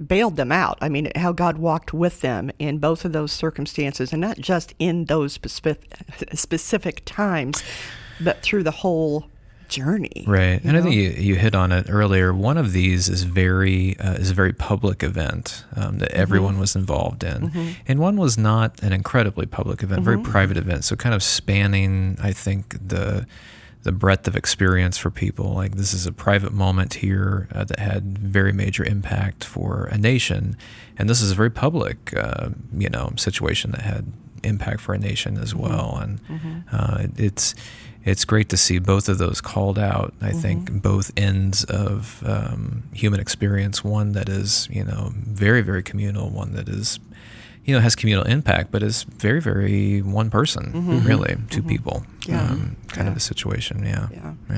bailed 0.08 0.38
them 0.38 0.52
out 0.52 0.78
i 0.80 0.88
mean 0.88 1.12
how 1.16 1.34
god 1.34 1.58
walked 1.58 1.94
with 1.94 2.22
them 2.22 2.52
in 2.60 2.78
both 2.78 3.04
of 3.04 3.12
those 3.12 3.32
circumstances 3.32 4.14
and 4.14 4.22
not 4.22 4.38
just 4.38 4.74
in 4.80 5.06
those 5.06 5.34
specific, 5.34 5.94
specific 6.34 7.02
times 7.04 7.64
but 8.22 8.42
through 8.42 8.64
the 8.64 8.72
whole 8.72 9.26
journey. 9.74 10.24
Right, 10.28 10.62
and 10.64 10.74
know? 10.74 10.80
I 10.80 10.82
think 10.84 10.96
you, 10.96 11.10
you 11.10 11.36
hit 11.36 11.56
on 11.56 11.72
it 11.72 11.88
earlier. 11.90 12.34
One 12.34 12.58
of 12.58 12.74
these 12.74 13.10
is 13.10 13.24
very 13.24 13.98
uh, 14.00 14.14
is 14.14 14.30
a 14.30 14.34
very 14.34 14.54
public 14.54 15.04
event 15.04 15.66
um, 15.76 15.98
that 15.98 16.12
mm-hmm. 16.12 16.22
everyone 16.22 16.60
was 16.60 16.76
involved 16.76 17.24
in, 17.24 17.50
mm-hmm. 17.50 17.70
and 17.88 18.00
one 18.00 18.18
was 18.18 18.38
not 18.38 18.82
an 18.84 18.94
incredibly 18.94 19.46
public 19.46 19.82
event, 19.82 20.02
mm-hmm. 20.02 20.22
very 20.22 20.22
private 20.22 20.58
event. 20.58 20.86
So 20.86 20.96
kind 20.96 21.16
of 21.16 21.24
spanning, 21.24 22.18
I 22.22 22.32
think 22.32 22.78
the 22.88 23.26
the 23.84 23.92
breadth 23.92 24.28
of 24.28 24.36
experience 24.36 24.98
for 24.98 25.12
people. 25.12 25.54
Like 25.54 25.76
this 25.76 25.94
is 25.94 26.06
a 26.06 26.12
private 26.12 26.54
moment 26.54 26.96
here 26.96 27.48
uh, 27.54 27.64
that 27.66 27.80
had 27.80 28.18
very 28.18 28.54
major 28.54 28.84
impact 28.84 29.44
for 29.44 29.86
a 29.92 29.98
nation, 29.98 30.58
and 30.98 31.10
this 31.10 31.22
is 31.22 31.32
a 31.32 31.36
very 31.36 31.52
public, 31.52 32.14
uh, 32.18 32.50
you 32.74 32.90
know, 32.90 33.14
situation 33.18 33.72
that 33.72 33.82
had 33.82 34.12
impact 34.44 34.82
for 34.82 34.94
a 34.94 34.98
nation 34.98 35.38
as 35.38 35.54
mm-hmm. 35.54 35.64
well. 35.64 35.98
And 36.02 36.24
mm-hmm. 36.28 36.60
uh, 36.72 37.08
it's 37.18 37.56
it's 38.06 38.26
great 38.26 38.50
to 38.50 38.58
see 38.58 38.80
both 38.80 39.08
of 39.08 39.18
those 39.18 39.40
called 39.40 39.80
out. 39.80 40.14
I 40.22 40.30
mm-hmm. 40.30 40.40
think 40.40 40.82
both 40.82 41.12
ends 41.16 41.64
of 41.64 42.22
um, 42.26 42.84
human 42.94 43.20
experience, 43.20 43.84
one 43.84 44.12
that 44.12 44.28
is, 44.28 44.68
you 44.70 44.84
know, 44.84 45.14
very, 45.16 45.62
very 45.62 45.84
communal, 45.84 46.30
one 46.30 46.54
that 46.54 46.68
is, 46.68 47.00
you 47.66 47.74
know, 47.74 47.80
has 47.80 47.96
communal 47.96 48.26
impact, 48.26 48.72
but 48.72 48.84
is 48.84 49.04
very, 49.04 49.40
very 49.40 50.02
one 50.02 50.30
person, 50.30 50.74
mm-hmm. 50.74 51.08
really, 51.08 51.36
2 51.50 51.60
mm-hmm. 51.60 51.70
people, 51.70 52.06
yeah. 52.26 52.44
Um, 52.44 52.76
kind 52.90 53.06
yeah. 53.08 53.12
of 53.12 53.18
a 53.18 53.22
situation. 53.22 53.84
Yeah. 53.84 54.08
Yeah. 54.12 54.34
yeah. 54.50 54.58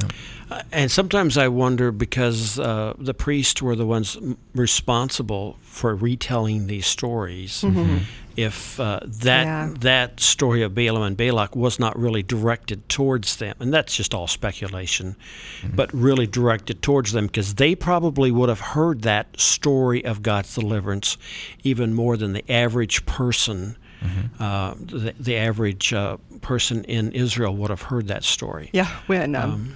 Uh, 0.50 0.62
and 0.72 0.92
sometimes 0.92 1.38
I 1.38 1.48
wonder 1.48 1.92
because 1.92 2.60
uh, 2.60 2.94
the 2.98 3.14
priests 3.14 3.62
were 3.62 3.76
the 3.76 3.86
ones 3.86 4.18
responsible 4.54 5.58
for 5.62 5.96
retelling 5.96 6.68
these 6.68 6.88
stories. 6.88 7.62
Mm-hmm 7.62 7.98
if 8.36 8.80
uh, 8.80 9.00
that 9.04 9.46
yeah. 9.46 9.74
that 9.80 10.20
story 10.20 10.62
of 10.62 10.76
Balaam 10.76 11.04
and 11.04 11.18
Balak 11.18 11.56
was 11.56 11.80
not 11.80 11.98
really 11.98 12.24
directed 12.24 12.88
towards 12.90 13.38
them, 13.38 13.56
and 13.60 13.74
that's 13.74 13.96
just 13.96 14.14
all 14.14 14.28
speculation, 14.28 15.16
mm-hmm. 15.62 15.76
but 15.76 15.94
really 15.94 16.28
directed 16.28 16.82
towards 16.82 17.12
them 17.12 17.28
because 17.28 17.56
they 17.56 17.76
probably 17.76 18.32
would 18.32 18.50
have 18.50 18.60
heard 18.60 19.02
that 19.02 19.40
story 19.40 20.04
of 20.04 20.22
God's 20.22 20.54
deliverance 20.56 21.18
even 21.64 21.94
more 21.94 22.18
than 22.18 22.34
the 22.34 22.50
average 22.52 23.06
person. 23.06 23.78
Mm-hmm. 24.02 24.44
Uh, 24.44 24.74
the, 24.78 25.16
the, 25.18 25.38
average 25.38 25.94
uh, 25.94 26.18
person 26.42 26.84
in 26.84 27.12
Israel 27.14 27.56
would 27.56 27.70
have 27.70 27.84
heard 27.84 28.08
that 28.10 28.24
story. 28.24 28.70
Yeah, 28.74 28.90
when 29.08 29.36
um, 29.36 29.52
um, 29.52 29.74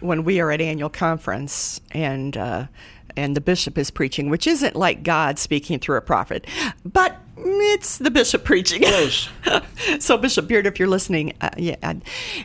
when 0.00 0.24
we 0.24 0.40
are 0.40 0.50
at 0.50 0.60
annual 0.60 0.90
conference 0.90 1.80
and 1.92 2.36
uh, 2.36 2.66
and 3.16 3.36
the 3.36 3.40
bishop 3.40 3.78
is 3.78 3.90
preaching, 3.90 4.30
which 4.30 4.46
isn't 4.46 4.76
like 4.76 5.02
God 5.02 5.38
speaking 5.38 5.78
through 5.78 5.96
a 5.96 6.02
prophet, 6.02 6.46
but 6.84 7.16
it's 7.36 7.98
the 7.98 8.10
bishop 8.10 8.44
preaching. 8.44 8.82
Yes. 8.82 9.28
so 9.98 10.16
Bishop 10.16 10.46
Beard, 10.46 10.66
if 10.66 10.78
you're 10.78 10.88
listening, 10.88 11.34
uh, 11.40 11.50
yeah. 11.56 11.94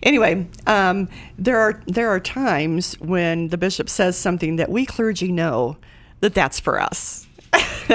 Anyway, 0.04 0.48
um, 0.68 1.10
there 1.38 1.60
are 1.60 1.82
there 1.88 2.10
are 2.10 2.20
times 2.20 2.96
when 3.00 3.50
the 3.50 3.58
bishop 3.58 3.90
says 3.90 4.18
something 4.18 4.56
that 4.58 4.70
we 4.70 4.86
clergy 4.86 5.32
know 5.32 5.78
that 6.22 6.34
that's 6.34 6.60
for 6.60 6.80
us. 6.82 7.28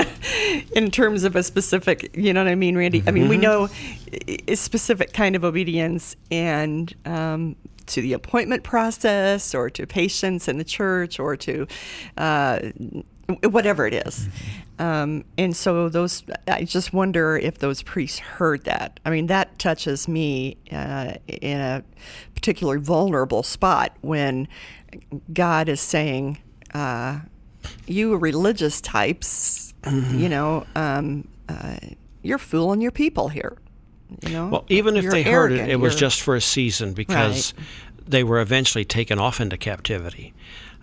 in 0.75 0.91
terms 0.91 1.23
of 1.23 1.37
a 1.37 1.43
specific, 1.43 2.11
you 2.17 2.33
know 2.33 2.43
what 2.43 2.51
I 2.51 2.57
mean, 2.57 2.77
Randy? 2.77 3.05
I 3.07 3.13
mean, 3.13 3.29
we 3.29 3.37
mm-hmm. 3.37 3.43
know 3.43 3.69
a 4.49 4.57
specific 4.57 5.13
kind 5.13 5.37
of 5.37 5.45
obedience, 5.45 6.17
and 6.31 6.93
um, 7.05 7.55
to 7.87 8.01
the 8.01 8.13
appointment 8.13 8.63
process 8.63 9.55
or 9.55 9.71
to 9.71 9.87
patients 9.87 10.49
in 10.49 10.59
the 10.59 10.65
church 10.65 11.19
or 11.19 11.37
to 11.37 11.67
uh, 12.17 12.61
whatever 13.43 13.87
it 13.87 14.07
is. 14.07 14.29
Um, 14.79 15.25
and 15.39 15.57
so 15.57 15.89
those, 15.89 16.25
I 16.49 16.65
just 16.65 16.93
wonder 16.93 17.37
if 17.37 17.59
those 17.59 17.83
priests 17.83 18.19
heard 18.19 18.65
that. 18.65 18.99
I 19.05 19.11
mean, 19.11 19.29
that 19.29 19.59
touches 19.59 20.09
me 20.09 20.57
uh, 20.73 21.15
in 21.29 21.61
a 21.61 21.85
particularly 22.35 22.81
vulnerable 22.81 23.43
spot 23.43 23.97
when 24.01 24.49
God 25.33 25.69
is 25.69 25.81
saying, 25.81 26.39
uh, 26.73 27.21
"You 27.87 28.17
religious 28.17 28.81
types, 28.81 29.75
mm-hmm. 29.83 30.19
you 30.19 30.29
know, 30.29 30.67
um, 30.75 31.29
uh, 31.49 31.77
you're 32.23 32.39
fooling 32.39 32.81
your 32.81 32.93
people 32.93 33.29
here." 33.29 33.57
You 34.23 34.33
know, 34.33 34.49
well, 34.49 34.65
even 34.69 34.97
if 34.97 35.11
they 35.11 35.23
heard 35.23 35.53
it, 35.53 35.69
it 35.69 35.77
was 35.77 35.97
just 35.97 36.21
for 36.23 36.35
a 36.35 36.41
season 36.41 36.93
because 36.93 37.55
right. 37.57 37.67
they 38.07 38.25
were 38.25 38.41
eventually 38.41 38.85
taken 38.85 39.19
off 39.19 39.41
into 39.41 39.57
captivity 39.57 40.35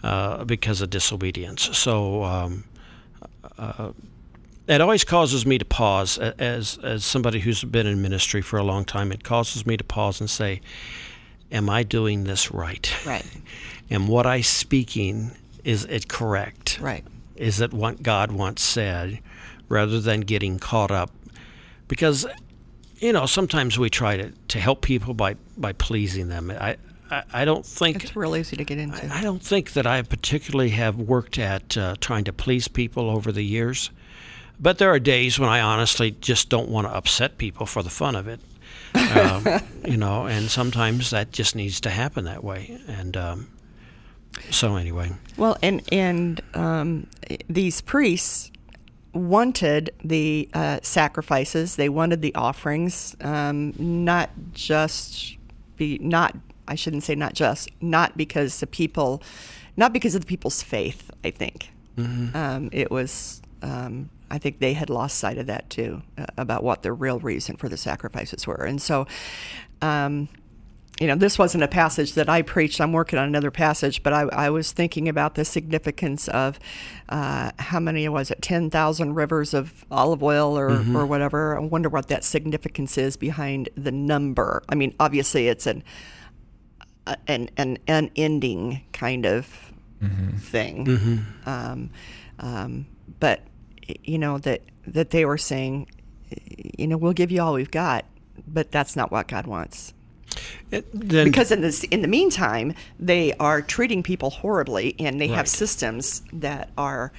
uh, 0.03 0.43
because 0.45 0.81
of 0.81 0.89
disobedience. 0.89 1.77
So 1.77 2.23
um, 2.23 2.63
uh, 3.57 3.91
it 4.67 4.81
always 4.81 5.03
causes 5.03 5.45
me 5.45 5.57
to 5.57 5.65
pause 5.65 6.17
as 6.17 6.77
as 6.83 7.03
somebody 7.03 7.39
who's 7.39 7.63
been 7.63 7.87
in 7.87 8.01
ministry 8.01 8.41
for 8.41 8.57
a 8.57 8.63
long 8.63 8.85
time. 8.85 9.11
It 9.11 9.23
causes 9.23 9.65
me 9.65 9.77
to 9.77 9.83
pause 9.83 10.19
and 10.19 10.29
say, 10.29 10.61
"Am 11.51 11.69
I 11.69 11.83
doing 11.83 12.23
this 12.23 12.51
right? 12.51 12.93
Right. 13.05 13.25
and 13.89 14.07
what 14.07 14.25
I 14.25 14.41
speaking 14.41 15.31
is 15.63 15.85
it 15.85 16.07
correct? 16.07 16.79
Right. 16.79 17.03
Is 17.35 17.59
it 17.59 17.73
what 17.73 18.03
God 18.03 18.31
once 18.31 18.61
said, 18.61 19.19
rather 19.67 19.99
than 19.99 20.21
getting 20.21 20.59
caught 20.59 20.91
up 20.91 21.11
because." 21.87 22.25
You 23.01 23.11
know, 23.11 23.25
sometimes 23.25 23.77
we 23.77 23.89
try 23.89 24.15
to, 24.15 24.31
to 24.49 24.59
help 24.59 24.81
people 24.81 25.13
by, 25.13 25.35
by 25.57 25.73
pleasing 25.73 26.29
them. 26.29 26.51
I, 26.51 26.77
I, 27.09 27.23
I 27.33 27.45
don't 27.45 27.65
think 27.65 28.03
it's 28.03 28.15
real 28.15 28.35
easy 28.35 28.55
to 28.55 28.63
get 28.63 28.77
into. 28.77 29.11
I, 29.11 29.19
I 29.19 29.21
don't 29.21 29.41
think 29.41 29.73
that 29.73 29.87
I 29.87 30.01
particularly 30.03 30.69
have 30.69 30.95
worked 30.95 31.37
at 31.39 31.75
uh, 31.77 31.95
trying 31.99 32.23
to 32.25 32.33
please 32.33 32.67
people 32.67 33.09
over 33.09 33.31
the 33.31 33.43
years, 33.43 33.89
but 34.59 34.77
there 34.77 34.91
are 34.91 34.99
days 34.99 35.39
when 35.39 35.49
I 35.49 35.59
honestly 35.59 36.11
just 36.21 36.49
don't 36.49 36.69
want 36.69 36.87
to 36.87 36.95
upset 36.95 37.37
people 37.37 37.65
for 37.65 37.81
the 37.81 37.89
fun 37.89 38.15
of 38.15 38.27
it. 38.27 38.39
um, 38.93 39.45
you 39.85 39.97
know, 39.97 40.27
and 40.27 40.49
sometimes 40.49 41.09
that 41.09 41.31
just 41.31 41.55
needs 41.55 41.81
to 41.81 41.89
happen 41.89 42.25
that 42.25 42.43
way. 42.43 42.79
And 42.87 43.17
um, 43.17 43.49
so, 44.51 44.75
anyway. 44.75 45.11
Well, 45.37 45.57
and 45.63 45.81
and 45.91 46.39
um, 46.53 47.07
these 47.49 47.81
priests 47.81 48.50
wanted 49.13 49.91
the 50.03 50.49
uh, 50.53 50.79
sacrifices, 50.81 51.75
they 51.75 51.89
wanted 51.89 52.21
the 52.21 52.33
offerings, 52.35 53.15
um, 53.21 53.73
not 53.77 54.29
just 54.53 55.37
be 55.77 55.97
not 55.99 56.35
I 56.67 56.75
shouldn't 56.75 57.03
say 57.03 57.15
not 57.15 57.33
just 57.33 57.69
not 57.81 58.15
because 58.15 58.59
the 58.59 58.67
people, 58.67 59.21
not 59.75 59.91
because 59.91 60.15
of 60.15 60.21
the 60.21 60.27
people's 60.27 60.63
faith. 60.63 61.11
I 61.23 61.31
think 61.31 61.71
mm-hmm. 61.97 62.35
um, 62.35 62.69
it 62.71 62.89
was. 62.89 63.41
Um, 63.61 64.09
I 64.31 64.37
think 64.37 64.59
they 64.59 64.73
had 64.73 64.89
lost 64.89 65.17
sight 65.17 65.37
of 65.37 65.47
that 65.47 65.69
too 65.69 66.01
uh, 66.17 66.25
about 66.37 66.63
what 66.63 66.83
the 66.83 66.93
real 66.93 67.19
reason 67.19 67.57
for 67.57 67.67
the 67.67 67.77
sacrifices 67.77 68.47
were, 68.47 68.63
and 68.65 68.81
so. 68.81 69.07
Um, 69.81 70.29
you 71.01 71.07
know, 71.07 71.15
this 71.15 71.39
wasn't 71.39 71.63
a 71.63 71.67
passage 71.67 72.13
that 72.13 72.29
I 72.29 72.43
preached. 72.43 72.79
I'm 72.79 72.93
working 72.93 73.17
on 73.17 73.27
another 73.27 73.49
passage, 73.49 74.03
but 74.03 74.13
I, 74.13 74.21
I 74.21 74.49
was 74.51 74.71
thinking 74.71 75.09
about 75.09 75.33
the 75.33 75.43
significance 75.43 76.27
of 76.27 76.59
uh, 77.09 77.49
how 77.57 77.79
many 77.79 78.07
was 78.07 78.29
it, 78.29 78.39
10,000 78.43 79.15
rivers 79.15 79.55
of 79.55 79.83
olive 79.89 80.21
oil 80.21 80.55
or, 80.55 80.69
mm-hmm. 80.69 80.95
or 80.95 81.07
whatever. 81.07 81.57
I 81.57 81.61
wonder 81.61 81.89
what 81.89 82.07
that 82.09 82.23
significance 82.23 82.99
is 82.99 83.17
behind 83.17 83.69
the 83.75 83.91
number. 83.91 84.61
I 84.69 84.75
mean, 84.75 84.93
obviously, 84.99 85.47
it's 85.47 85.65
an 85.65 85.83
an, 87.27 87.49
an 87.57 87.79
unending 87.87 88.83
kind 88.93 89.25
of 89.25 89.73
mm-hmm. 89.99 90.37
thing. 90.37 90.85
Mm-hmm. 90.85 91.49
Um, 91.49 91.89
um, 92.37 92.85
but 93.19 93.41
you 94.03 94.19
know 94.19 94.37
that 94.37 94.61
that 94.85 95.09
they 95.09 95.25
were 95.25 95.39
saying, 95.39 95.89
you 96.77 96.85
know, 96.85 96.97
we'll 96.97 97.13
give 97.13 97.31
you 97.31 97.41
all 97.41 97.53
we've 97.53 97.71
got, 97.71 98.05
but 98.47 98.71
that's 98.71 98.95
not 98.95 99.11
what 99.11 99.27
God 99.27 99.47
wants. 99.47 99.95
It, 100.71 100.87
then, 100.93 101.25
because 101.25 101.51
in 101.51 101.61
this 101.61 101.83
in 101.85 102.01
the 102.01 102.07
meantime, 102.07 102.73
they 102.99 103.33
are 103.33 103.61
treating 103.61 104.03
people 104.03 104.29
horribly, 104.29 104.95
and 104.99 105.19
they 105.19 105.27
right. 105.27 105.35
have 105.35 105.47
systems 105.47 106.23
that 106.33 106.69
are 106.77 107.11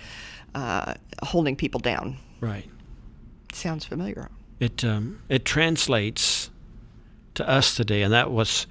uh, 0.54 0.94
holding 1.22 1.56
people 1.56 1.80
down. 1.80 2.16
Right. 2.40 2.68
Sounds 3.52 3.84
familiar. 3.84 4.30
It 4.60 4.84
um, 4.84 5.20
it 5.28 5.44
translates 5.44 6.50
to 7.34 7.48
us 7.48 7.74
today, 7.74 8.02
and 8.02 8.12
that 8.12 8.30
was 8.30 8.66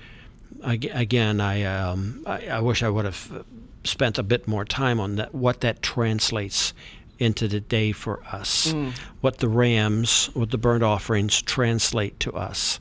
again, 0.63 1.41
I, 1.41 1.63
um, 1.63 2.24
I, 2.25 2.48
I 2.48 2.60
wish 2.60 2.83
I 2.83 2.89
would 2.89 3.05
have 3.05 3.43
spent 3.83 4.17
a 4.17 4.24
bit 4.24 4.48
more 4.48 4.65
time 4.65 5.00
on 5.00 5.15
that. 5.15 5.33
What 5.33 5.62
that 5.62 5.81
translates 5.81 6.74
into 7.19 7.48
the 7.48 7.60
day 7.60 7.91
for 7.91 8.24
us, 8.31 8.74
mm. 8.74 8.98
what 9.21 9.38
the 9.38 9.50
rams, 9.50 10.29
what 10.33 10.50
the 10.51 10.57
burnt 10.57 10.83
offerings 10.83 11.41
translate 11.41 12.19
to 12.19 12.33
us, 12.33 12.79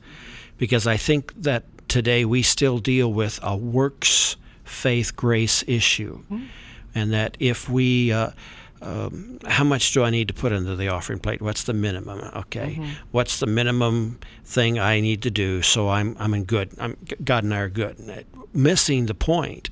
because 0.60 0.86
I 0.86 0.98
think 0.98 1.32
that 1.42 1.64
today 1.88 2.24
we 2.26 2.42
still 2.42 2.78
deal 2.78 3.10
with 3.10 3.40
a 3.42 3.56
works, 3.56 4.36
faith, 4.62 5.16
grace 5.16 5.64
issue, 5.66 6.22
mm. 6.30 6.48
and 6.94 7.12
that 7.14 7.36
if 7.40 7.68
we 7.68 8.12
uh, 8.12 8.32
um, 8.82 9.38
how 9.46 9.64
much 9.64 9.92
do 9.92 10.04
I 10.04 10.10
need 10.10 10.28
to 10.28 10.34
put 10.34 10.52
into 10.52 10.76
the 10.76 10.88
offering 10.88 11.18
plate? 11.18 11.40
What's 11.40 11.64
the 11.64 11.72
minimum? 11.72 12.20
Okay, 12.36 12.76
mm-hmm. 12.78 12.90
what's 13.10 13.40
the 13.40 13.46
minimum 13.46 14.20
thing 14.44 14.78
I 14.78 15.00
need 15.00 15.22
to 15.22 15.30
do 15.30 15.62
so 15.62 15.88
I'm 15.88 16.14
I'm 16.18 16.34
in 16.34 16.44
good? 16.44 16.72
I'm, 16.78 16.96
God 17.24 17.42
and 17.44 17.54
I 17.54 17.60
are 17.60 17.70
good. 17.70 18.26
Missing 18.52 19.06
the 19.06 19.14
point 19.14 19.70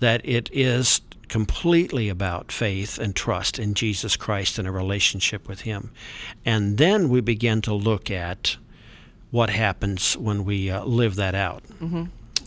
that 0.00 0.20
it 0.22 0.50
is 0.52 1.00
completely 1.28 2.10
about 2.10 2.52
faith 2.52 2.98
and 2.98 3.16
trust 3.16 3.58
in 3.58 3.72
Jesus 3.72 4.16
Christ 4.16 4.58
and 4.58 4.68
a 4.68 4.70
relationship 4.70 5.48
with 5.48 5.62
Him, 5.62 5.92
and 6.44 6.76
then 6.76 7.08
we 7.08 7.22
begin 7.22 7.62
to 7.62 7.72
look 7.72 8.10
at 8.10 8.58
what 9.30 9.50
happens 9.50 10.16
when 10.16 10.44
we 10.44 10.70
uh, 10.70 10.84
live 10.84 11.16
that 11.16 11.34
out. 11.34 11.62
Mm-hmm. 11.80 12.04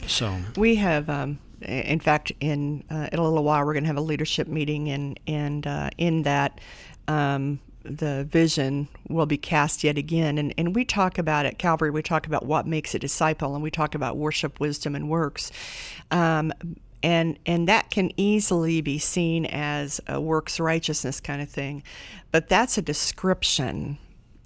So 0.07 0.37
we 0.57 0.75
have. 0.75 1.09
Um, 1.09 1.39
in 1.61 2.01
fact, 2.01 2.33
in 2.41 2.83
uh, 2.91 3.07
in 3.11 3.19
a 3.19 3.23
little 3.23 3.43
while, 3.43 3.65
we're 3.65 3.73
going 3.73 3.83
to 3.83 3.87
have 3.87 3.97
a 3.97 4.01
leadership 4.01 4.47
meeting, 4.47 4.89
and 4.89 5.19
and 5.27 5.65
uh, 5.65 5.89
in 5.97 6.23
that. 6.23 6.59
Um, 7.07 7.59
the 7.85 8.23
vision 8.23 8.87
will 9.09 9.25
be 9.25 9.37
cast 9.37 9.83
yet 9.83 9.97
again. 9.97 10.37
And, 10.37 10.53
and 10.57 10.73
we 10.73 10.85
talk 10.85 11.17
about 11.17 11.45
at 11.45 11.57
Calvary, 11.57 11.91
we 11.91 12.01
talk 12.01 12.25
about 12.25 12.45
what 12.45 12.65
makes 12.65 12.95
a 12.95 12.99
disciple, 12.99 13.53
and 13.55 13.61
we 13.61 13.69
talk 13.69 13.93
about 13.93 14.15
worship, 14.15 14.61
wisdom, 14.61 14.95
and 14.95 15.09
works. 15.09 15.51
Um, 16.09 16.53
and 17.03 17.37
and 17.45 17.67
that 17.67 17.91
can 17.91 18.11
easily 18.15 18.81
be 18.81 18.97
seen 18.97 19.45
as 19.45 19.99
a 20.08 20.21
works 20.21 20.60
righteousness 20.60 21.19
kind 21.19 21.41
of 21.41 21.49
thing, 21.49 21.84
but 22.31 22.47
that's 22.47 22.77
a 22.77 22.81
description. 22.81 23.97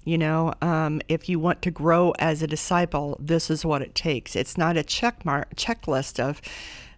You 0.08 0.16
know, 0.16 0.54
um, 0.62 1.02
if 1.06 1.28
you 1.28 1.38
want 1.38 1.60
to 1.62 1.70
grow 1.70 2.12
as 2.18 2.42
a 2.42 2.46
disciple, 2.46 3.18
this 3.20 3.50
is 3.50 3.62
what 3.62 3.82
it 3.82 3.94
takes. 3.94 4.34
It's 4.36 4.56
not 4.56 4.78
a 4.78 4.82
check 4.82 5.22
mark 5.22 5.54
checklist 5.54 6.18
of 6.18 6.40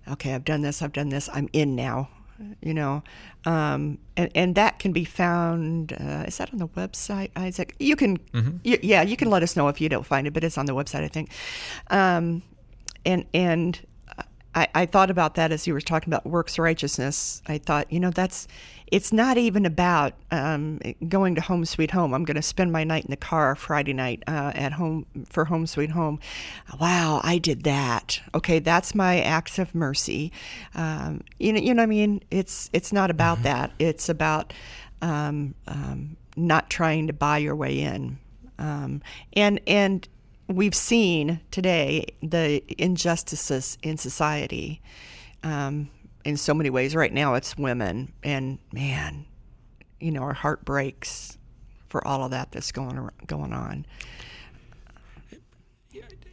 okay, 0.09 0.33
I've 0.35 0.45
done 0.45 0.63
this, 0.63 0.81
I've 0.81 0.93
done 0.93 1.09
this, 1.09 1.29
I'm 1.33 1.49
in 1.53 1.75
now, 1.75 2.09
you 2.63 2.75
know. 2.75 3.03
Um, 3.47 3.99
and, 4.17 4.31
and 4.35 4.55
that 4.55 4.79
can 4.79 4.93
be 4.93 5.05
found, 5.05 5.93
uh, 5.93 6.25
is 6.27 6.39
that 6.39 6.53
on 6.53 6.59
the 6.59 6.69
website, 6.69 7.31
Isaac? 7.37 7.75
You 7.79 7.97
can, 7.97 8.19
mm-hmm. 8.19 8.59
yeah, 8.63 9.03
you 9.03 9.17
can 9.17 9.29
let 9.31 9.43
us 9.43 9.57
know 9.57 9.69
if 9.69 9.81
you 9.81 9.89
don't 9.89 10.07
find 10.07 10.27
it, 10.27 10.33
but 10.33 10.45
it's 10.45 10.59
on 10.59 10.67
the 10.67 10.75
website, 10.75 11.03
I 11.03 11.09
think. 11.09 11.31
Um, 11.89 12.43
and, 13.05 13.25
and 13.35 13.81
I, 14.55 14.69
I 14.75 14.87
thought 14.87 15.11
about 15.11 15.35
that 15.37 15.53
as 15.53 15.67
you 15.67 15.73
were 15.73 15.81
talking 15.81 16.13
about 16.13 16.27
works 16.27 16.59
righteousness. 16.59 17.43
I 17.47 17.59
thought, 17.59 17.93
you 17.93 18.01
know, 18.01 18.11
that's 18.11 18.49
it's 18.91 19.13
not 19.13 19.39
even 19.39 19.65
about 19.65 20.15
um, 20.31 20.81
going 21.09 21.35
to 21.37 21.41
home 21.41 21.65
sweet 21.65 21.93
home. 21.93 22.13
I'm 22.13 22.25
going 22.25 22.37
to 22.37 22.43
spend 22.43 22.73
my 22.73 22.85
night 22.85 23.05
in 23.05 23.11
the 23.11 23.17
car 23.17 23.55
Friday 23.55 23.93
night 23.93 24.23
uh, 24.27 24.53
at 24.55 24.73
home 24.73 25.07
for 25.29 25.45
home 25.45 25.67
sweet 25.67 25.91
home. 25.91 26.19
Wow, 26.81 27.21
I 27.23 27.39
did 27.39 27.63
that. 27.65 28.21
Okay, 28.35 28.59
that's 28.59 28.95
my 28.95 29.21
acts 29.21 29.59
of 29.59 29.75
mercy. 29.75 30.33
Um, 30.75 31.23
you 31.39 31.53
know, 31.53 31.61
you 31.61 31.75
know 31.75 31.83
what 31.83 31.85
I 31.85 31.87
mean? 31.87 32.23
It's 32.31 32.69
it's 32.73 32.93
not 32.93 33.11
about 33.11 33.37
mm-hmm. 33.37 33.45
that. 33.45 33.73
It's 33.79 34.09
about 34.09 34.53
um, 35.03 35.55
um 35.67 36.17
not 36.37 36.71
trying 36.71 37.07
to 37.07 37.13
buy 37.13 37.39
your 37.39 37.55
way 37.55 37.81
in. 37.81 38.19
Um, 38.59 39.03
and 39.35 39.61
and 39.67 40.09
we've 40.49 40.75
seen 40.75 41.41
today 41.51 42.07
the 42.23 42.63
injustices 42.77 43.79
in 43.83 43.97
society 43.97 44.83
um, 45.43 45.91
in 46.25 46.37
so 46.37 46.55
many 46.55 46.71
ways. 46.71 46.95
Right 46.95 47.13
now, 47.13 47.35
it's 47.35 47.57
women, 47.57 48.13
and 48.23 48.59
man, 48.73 49.27
you 49.99 50.11
know, 50.11 50.23
our 50.23 50.35
heart 50.35 50.65
breaks 50.65 51.39
for 51.89 52.07
all 52.07 52.25
of 52.25 52.31
that 52.31 52.53
that's 52.53 52.73
going 52.73 53.11
going 53.27 53.53
on. 53.53 53.87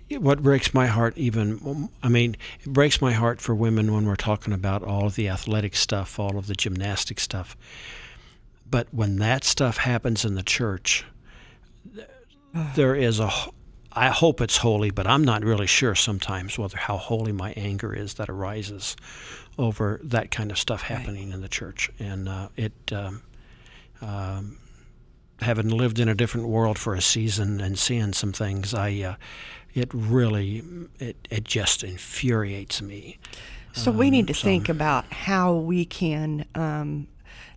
What 0.10 0.42
breaks 0.42 0.74
my 0.74 0.88
heart, 0.88 1.18
even, 1.18 1.90
I 2.02 2.08
mean, 2.08 2.38
it 2.62 2.72
breaks 2.72 3.02
my 3.02 3.12
heart 3.12 3.42
for 3.42 3.54
women 3.54 3.92
when 3.92 4.06
we're 4.06 4.16
talking 4.16 4.54
about 4.54 4.82
all 4.82 5.08
of 5.08 5.16
the 5.16 5.28
athletic 5.28 5.76
stuff, 5.76 6.18
all 6.18 6.38
of 6.38 6.48
the 6.48 6.56
gymnastic 6.56 7.20
stuff. 7.20 7.58
But 8.70 8.88
when 8.92 9.18
that 9.18 9.44
stuff 9.44 9.80
happens 9.80 10.24
in 10.24 10.36
the 10.36 10.44
church, 10.44 11.04
there 12.54 12.96
is 12.96 13.20
a 13.20 13.30
I 13.98 14.10
hope 14.10 14.42
it's 14.42 14.58
holy, 14.58 14.92
but 14.92 15.08
I'm 15.08 15.24
not 15.24 15.44
really 15.44 15.68
sure 15.68 15.96
sometimes 15.96 16.58
whether 16.58 16.78
how 16.78 16.98
holy 16.98 17.32
my 17.32 17.54
anger 17.54 17.94
is 17.94 18.14
that 18.16 18.30
arises 18.30 18.96
over 19.58 20.00
that 20.04 20.30
kind 20.30 20.52
of 20.52 20.58
stuff 20.58 20.84
happening 20.84 21.30
right. 21.30 21.36
in 21.36 21.42
the 21.42 21.50
church. 21.50 21.90
And 21.98 22.30
uh, 22.30 22.50
it, 22.56 22.74
um, 22.92 23.24
um, 24.02 24.60
having 25.42 25.70
lived 25.70 26.00
in 26.00 26.08
a 26.08 26.16
different 26.16 26.48
world 26.48 26.78
for 26.78 26.94
a 26.94 27.02
season 27.02 27.60
and 27.60 27.78
seeing 27.78 28.14
some 28.14 28.32
things, 28.32 28.74
I, 28.74 28.92
uh, 29.02 29.16
it 29.74 29.90
really, 29.94 30.64
it, 31.00 31.28
it 31.32 31.44
just 31.44 31.84
infuriates 31.84 32.82
me. 32.82 33.18
So 33.74 33.92
um, 33.92 33.98
we 33.98 34.12
need 34.12 34.28
to 34.28 34.34
so, 34.34 34.44
think 34.44 34.70
about 34.70 35.12
how 35.12 35.56
we 35.56 35.86
can 35.86 36.46
um, 36.54 37.08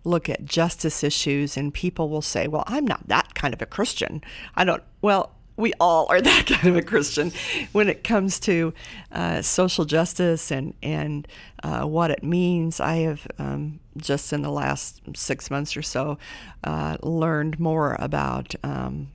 look 0.04 0.28
at 0.28 0.44
justice 0.44 1.04
issues, 1.04 1.56
and 1.56 1.72
people 1.72 2.08
will 2.08 2.22
say, 2.22 2.46
"Well, 2.46 2.64
I'm 2.66 2.86
not 2.86 3.08
that 3.08 3.34
kind 3.34 3.54
of 3.54 3.62
a 3.62 3.66
Christian. 3.66 4.22
I 4.54 4.64
don't." 4.64 4.82
Well, 5.00 5.34
we 5.60 5.72
all 5.78 6.06
are 6.08 6.20
that 6.30 6.46
kind 6.46 6.68
of 6.68 6.76
a 6.76 6.82
Christian 6.82 7.32
when 7.72 7.88
it 7.88 8.02
comes 8.02 8.40
to 8.40 8.72
uh, 9.12 9.42
social 9.42 9.84
justice 9.84 10.50
and 10.50 10.74
and 10.82 11.28
uh, 11.62 11.82
what 11.82 12.10
it 12.10 12.24
means. 12.24 12.80
I 12.80 12.96
have 12.96 13.26
um, 13.38 13.80
just 13.96 14.32
in 14.32 14.42
the 14.42 14.50
last 14.50 15.02
six 15.14 15.50
months 15.50 15.76
or 15.76 15.82
so 15.82 16.18
uh, 16.64 16.96
learned 17.02 17.60
more 17.60 17.96
about. 18.00 18.54
Um, 18.64 19.12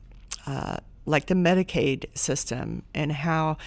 uh, 0.48 0.78
like 1.08 1.28
the 1.28 1.36
Medicaid 1.36 2.06
system 2.18 2.82
and 2.96 3.12
how, 3.12 3.58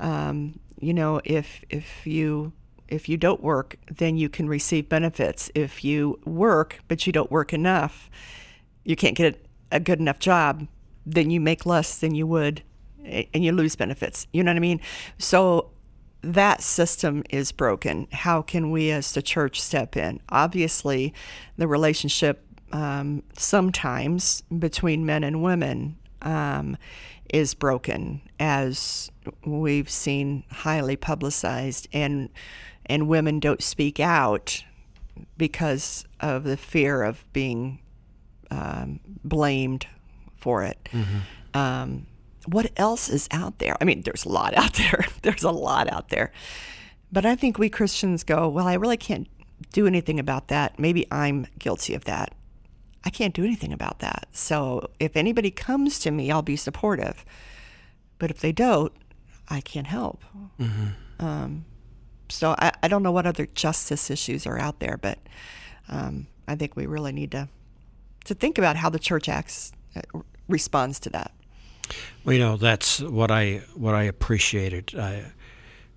um, 0.00 0.58
you 0.80 0.92
know, 0.92 1.20
if 1.24 1.64
if 1.70 2.06
you 2.06 2.52
if 2.88 3.08
you 3.08 3.16
don't 3.16 3.42
work, 3.42 3.76
then 3.90 4.16
you 4.16 4.28
can 4.28 4.48
receive 4.48 4.88
benefits. 4.88 5.50
If 5.54 5.84
you 5.84 6.18
work 6.24 6.80
but 6.88 7.06
you 7.06 7.12
don't 7.12 7.30
work 7.30 7.52
enough, 7.52 8.10
you 8.84 8.96
can't 8.96 9.16
get 9.16 9.44
a 9.70 9.78
good 9.78 10.00
enough 10.00 10.18
job 10.18 10.66
then 11.08 11.30
you 11.30 11.40
make 11.40 11.64
less 11.66 11.98
than 11.98 12.14
you 12.14 12.26
would 12.26 12.62
and 13.04 13.44
you 13.44 13.52
lose 13.52 13.76
benefits. 13.76 14.26
You 14.32 14.44
know 14.44 14.50
what 14.50 14.56
I 14.56 14.60
mean? 14.60 14.80
So 15.16 15.70
that 16.22 16.62
system 16.62 17.24
is 17.30 17.52
broken. 17.52 18.08
How 18.12 18.42
can 18.42 18.70
we 18.70 18.90
as 18.90 19.12
the 19.12 19.22
church 19.22 19.60
step 19.60 19.96
in? 19.96 20.20
Obviously, 20.28 21.14
the 21.56 21.66
relationship 21.66 22.44
um, 22.72 23.22
sometimes 23.36 24.42
between 24.58 25.06
men 25.06 25.24
and 25.24 25.42
women 25.42 25.96
um, 26.20 26.76
is 27.32 27.54
broken, 27.54 28.20
as 28.38 29.10
we've 29.44 29.88
seen 29.88 30.44
highly 30.50 30.96
publicized, 30.96 31.88
and 31.92 32.28
and 32.86 33.08
women 33.08 33.38
don't 33.38 33.62
speak 33.62 34.00
out 34.00 34.64
because 35.36 36.04
of 36.20 36.44
the 36.44 36.56
fear 36.56 37.02
of 37.02 37.30
being 37.32 37.80
um, 38.50 39.00
blamed 39.24 39.86
for 40.38 40.62
it. 40.64 40.78
Mm-hmm. 40.92 41.58
Um, 41.58 42.06
what 42.46 42.70
else 42.76 43.08
is 43.08 43.28
out 43.30 43.58
there? 43.58 43.76
I 43.80 43.84
mean, 43.84 44.02
there's 44.02 44.24
a 44.24 44.28
lot 44.28 44.56
out 44.56 44.74
there. 44.74 45.04
there's 45.22 45.42
a 45.42 45.50
lot 45.50 45.92
out 45.92 46.08
there. 46.08 46.32
But 47.10 47.24
I 47.24 47.36
think 47.36 47.58
we 47.58 47.68
Christians 47.68 48.22
go, 48.24 48.48
well, 48.48 48.66
I 48.66 48.74
really 48.74 48.96
can't 48.96 49.28
do 49.72 49.86
anything 49.86 50.18
about 50.18 50.48
that. 50.48 50.78
Maybe 50.78 51.06
I'm 51.10 51.46
guilty 51.58 51.94
of 51.94 52.04
that. 52.04 52.34
I 53.04 53.10
can't 53.10 53.34
do 53.34 53.44
anything 53.44 53.72
about 53.72 54.00
that. 54.00 54.28
So 54.32 54.90
if 55.00 55.16
anybody 55.16 55.50
comes 55.50 55.98
to 56.00 56.10
me, 56.10 56.30
I'll 56.30 56.42
be 56.42 56.56
supportive. 56.56 57.24
But 58.18 58.30
if 58.30 58.40
they 58.40 58.52
don't, 58.52 58.92
I 59.48 59.60
can't 59.60 59.86
help. 59.86 60.22
Mm-hmm. 60.60 61.24
Um, 61.24 61.64
so 62.28 62.54
I, 62.58 62.72
I 62.82 62.88
don't 62.88 63.02
know 63.02 63.12
what 63.12 63.26
other 63.26 63.46
justice 63.46 64.10
issues 64.10 64.46
are 64.46 64.58
out 64.58 64.80
there, 64.80 64.98
but 64.98 65.18
um, 65.88 66.26
I 66.46 66.54
think 66.54 66.76
we 66.76 66.86
really 66.86 67.12
need 67.12 67.30
to 67.32 67.48
to 68.24 68.34
think 68.34 68.58
about 68.58 68.76
how 68.76 68.90
the 68.90 68.98
church 68.98 69.26
acts 69.26 69.72
responds 70.48 70.98
to 71.00 71.10
that. 71.10 71.32
Well, 72.24 72.34
you 72.34 72.40
know, 72.40 72.56
that's 72.56 73.00
what 73.00 73.30
I 73.30 73.62
what 73.74 73.94
I 73.94 74.04
appreciated. 74.04 74.94
I, 74.98 75.32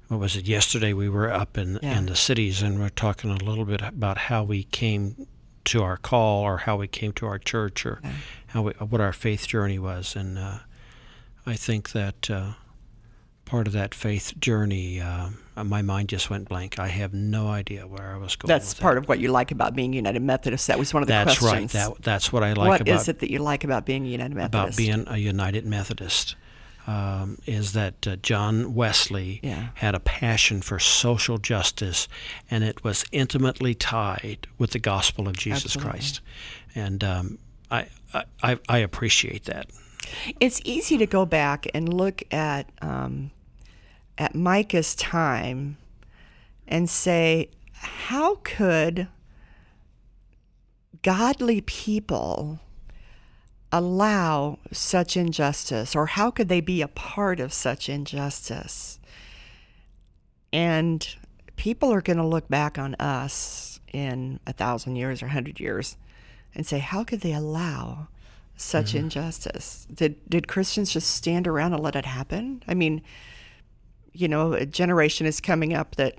what 0.07 0.19
was 0.19 0.35
it? 0.35 0.47
Yesterday 0.47 0.93
we 0.93 1.09
were 1.09 1.31
up 1.31 1.57
in 1.57 1.79
yeah. 1.81 1.97
in 1.97 2.05
the 2.05 2.15
cities 2.15 2.61
and 2.61 2.79
we 2.79 2.85
are 2.85 2.89
talking 2.89 3.29
a 3.29 3.43
little 3.43 3.65
bit 3.65 3.81
about 3.81 4.17
how 4.17 4.43
we 4.43 4.63
came 4.63 5.27
to 5.65 5.83
our 5.83 5.97
call 5.97 6.43
or 6.43 6.57
how 6.57 6.77
we 6.77 6.87
came 6.87 7.11
to 7.13 7.25
our 7.25 7.37
church 7.37 7.85
or 7.85 7.99
yeah. 8.03 8.13
how 8.47 8.61
we, 8.63 8.71
what 8.73 9.01
our 9.01 9.13
faith 9.13 9.47
journey 9.47 9.79
was, 9.79 10.15
and 10.15 10.37
uh, 10.37 10.59
I 11.45 11.55
think 11.55 11.91
that 11.91 12.29
uh, 12.29 12.53
part 13.51 13.67
of 13.67 13.73
that 13.73 13.93
faith 13.93 14.33
journey, 14.39 15.01
uh, 15.01 15.27
my 15.57 15.81
mind 15.81 16.07
just 16.07 16.29
went 16.29 16.47
blank. 16.47 16.79
I 16.79 16.87
have 16.87 17.13
no 17.13 17.49
idea 17.49 17.85
where 17.85 18.13
I 18.13 18.17
was 18.17 18.37
going. 18.37 18.47
That's 18.47 18.73
part 18.73 18.95
that. 18.95 19.03
of 19.03 19.09
what 19.09 19.19
you 19.19 19.27
like 19.27 19.51
about 19.51 19.75
being 19.75 19.91
United 19.91 20.21
Methodist. 20.21 20.67
That 20.67 20.79
was 20.79 20.93
one 20.93 21.03
of 21.03 21.07
the 21.07 21.11
that's 21.11 21.37
questions. 21.37 21.73
That's 21.73 21.87
right. 21.89 21.95
That, 21.97 22.01
that's 22.03 22.31
what 22.31 22.43
I 22.43 22.53
like 22.53 22.69
what 22.69 22.81
about. 22.81 22.93
What 22.93 23.01
is 23.01 23.09
it 23.09 23.19
that 23.19 23.29
you 23.29 23.39
like 23.39 23.65
about 23.65 23.85
being 23.85 24.05
a 24.05 24.07
United 24.07 24.35
Methodist? 24.35 24.55
About 24.55 24.77
being 24.77 25.03
a 25.05 25.17
United 25.17 25.65
Methodist. 25.65 26.35
Um, 26.87 27.37
is 27.45 27.73
that 27.73 28.07
uh, 28.07 28.15
John 28.15 28.73
Wesley 28.73 29.39
yeah. 29.43 29.67
had 29.75 29.93
a 29.93 29.99
passion 29.99 30.61
for 30.61 30.79
social 30.79 31.37
justice, 31.37 32.07
and 32.49 32.63
it 32.63 32.83
was 32.83 33.05
intimately 33.11 33.75
tied 33.75 34.47
with 34.57 34.71
the 34.71 34.79
gospel 34.79 35.27
of 35.27 35.37
Jesus 35.37 35.75
Absolutely. 35.75 35.91
Christ. 35.91 36.21
And 36.73 37.03
um, 37.03 37.37
I, 37.69 37.87
I, 38.41 38.57
I 38.67 38.77
appreciate 38.79 39.43
that. 39.43 39.69
It's 40.39 40.59
easy 40.63 40.97
to 40.97 41.05
go 41.05 41.25
back 41.25 41.67
and 41.73 41.93
look 41.93 42.23
at 42.31 42.67
um, 42.81 43.29
at 44.17 44.35
Micah's 44.35 44.95
time 44.95 45.77
and 46.67 46.89
say, 46.89 47.49
how 47.73 48.35
could 48.43 49.07
godly 51.01 51.61
people 51.61 52.59
allow 53.71 54.59
such 54.71 55.15
injustice, 55.15 55.95
or 55.95 56.07
how 56.07 56.29
could 56.29 56.49
they 56.49 56.61
be 56.61 56.81
a 56.81 56.87
part 56.87 57.39
of 57.39 57.53
such 57.53 57.89
injustice? 57.89 58.99
And 60.53 61.07
people 61.55 61.91
are 61.93 62.01
going 62.01 62.17
to 62.17 62.25
look 62.25 62.49
back 62.49 62.77
on 62.77 62.95
us 62.95 63.79
in 63.93 64.39
a 64.45 64.53
thousand 64.53 64.97
years 64.97 65.23
or 65.23 65.27
a 65.27 65.31
hundred 65.31 65.59
years 65.59 65.97
and 66.53 66.65
say, 66.65 66.79
how 66.79 67.03
could 67.03 67.21
they 67.21 67.33
allow 67.33 68.07
such 68.57 68.87
mm-hmm. 68.87 69.05
injustice? 69.05 69.87
Did 69.93 70.17
did 70.29 70.47
Christians 70.47 70.91
just 70.91 71.09
stand 71.09 71.47
around 71.47 71.73
and 71.73 71.81
let 71.81 71.95
it 71.95 72.05
happen? 72.05 72.61
I 72.67 72.73
mean, 72.73 73.01
you 74.13 74.27
know, 74.27 74.53
a 74.53 74.65
generation 74.65 75.25
is 75.25 75.39
coming 75.39 75.73
up 75.73 75.95
that 75.95 76.15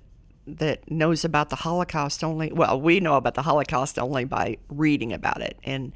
that 0.46 0.90
knows 0.90 1.24
about 1.24 1.50
the 1.50 1.56
Holocaust 1.56 2.24
only. 2.24 2.52
Well, 2.52 2.80
we 2.80 3.00
know 3.00 3.14
about 3.14 3.34
the 3.34 3.42
Holocaust 3.42 3.98
only 3.98 4.24
by 4.24 4.58
reading 4.68 5.12
about 5.12 5.40
it, 5.40 5.58
and 5.62 5.92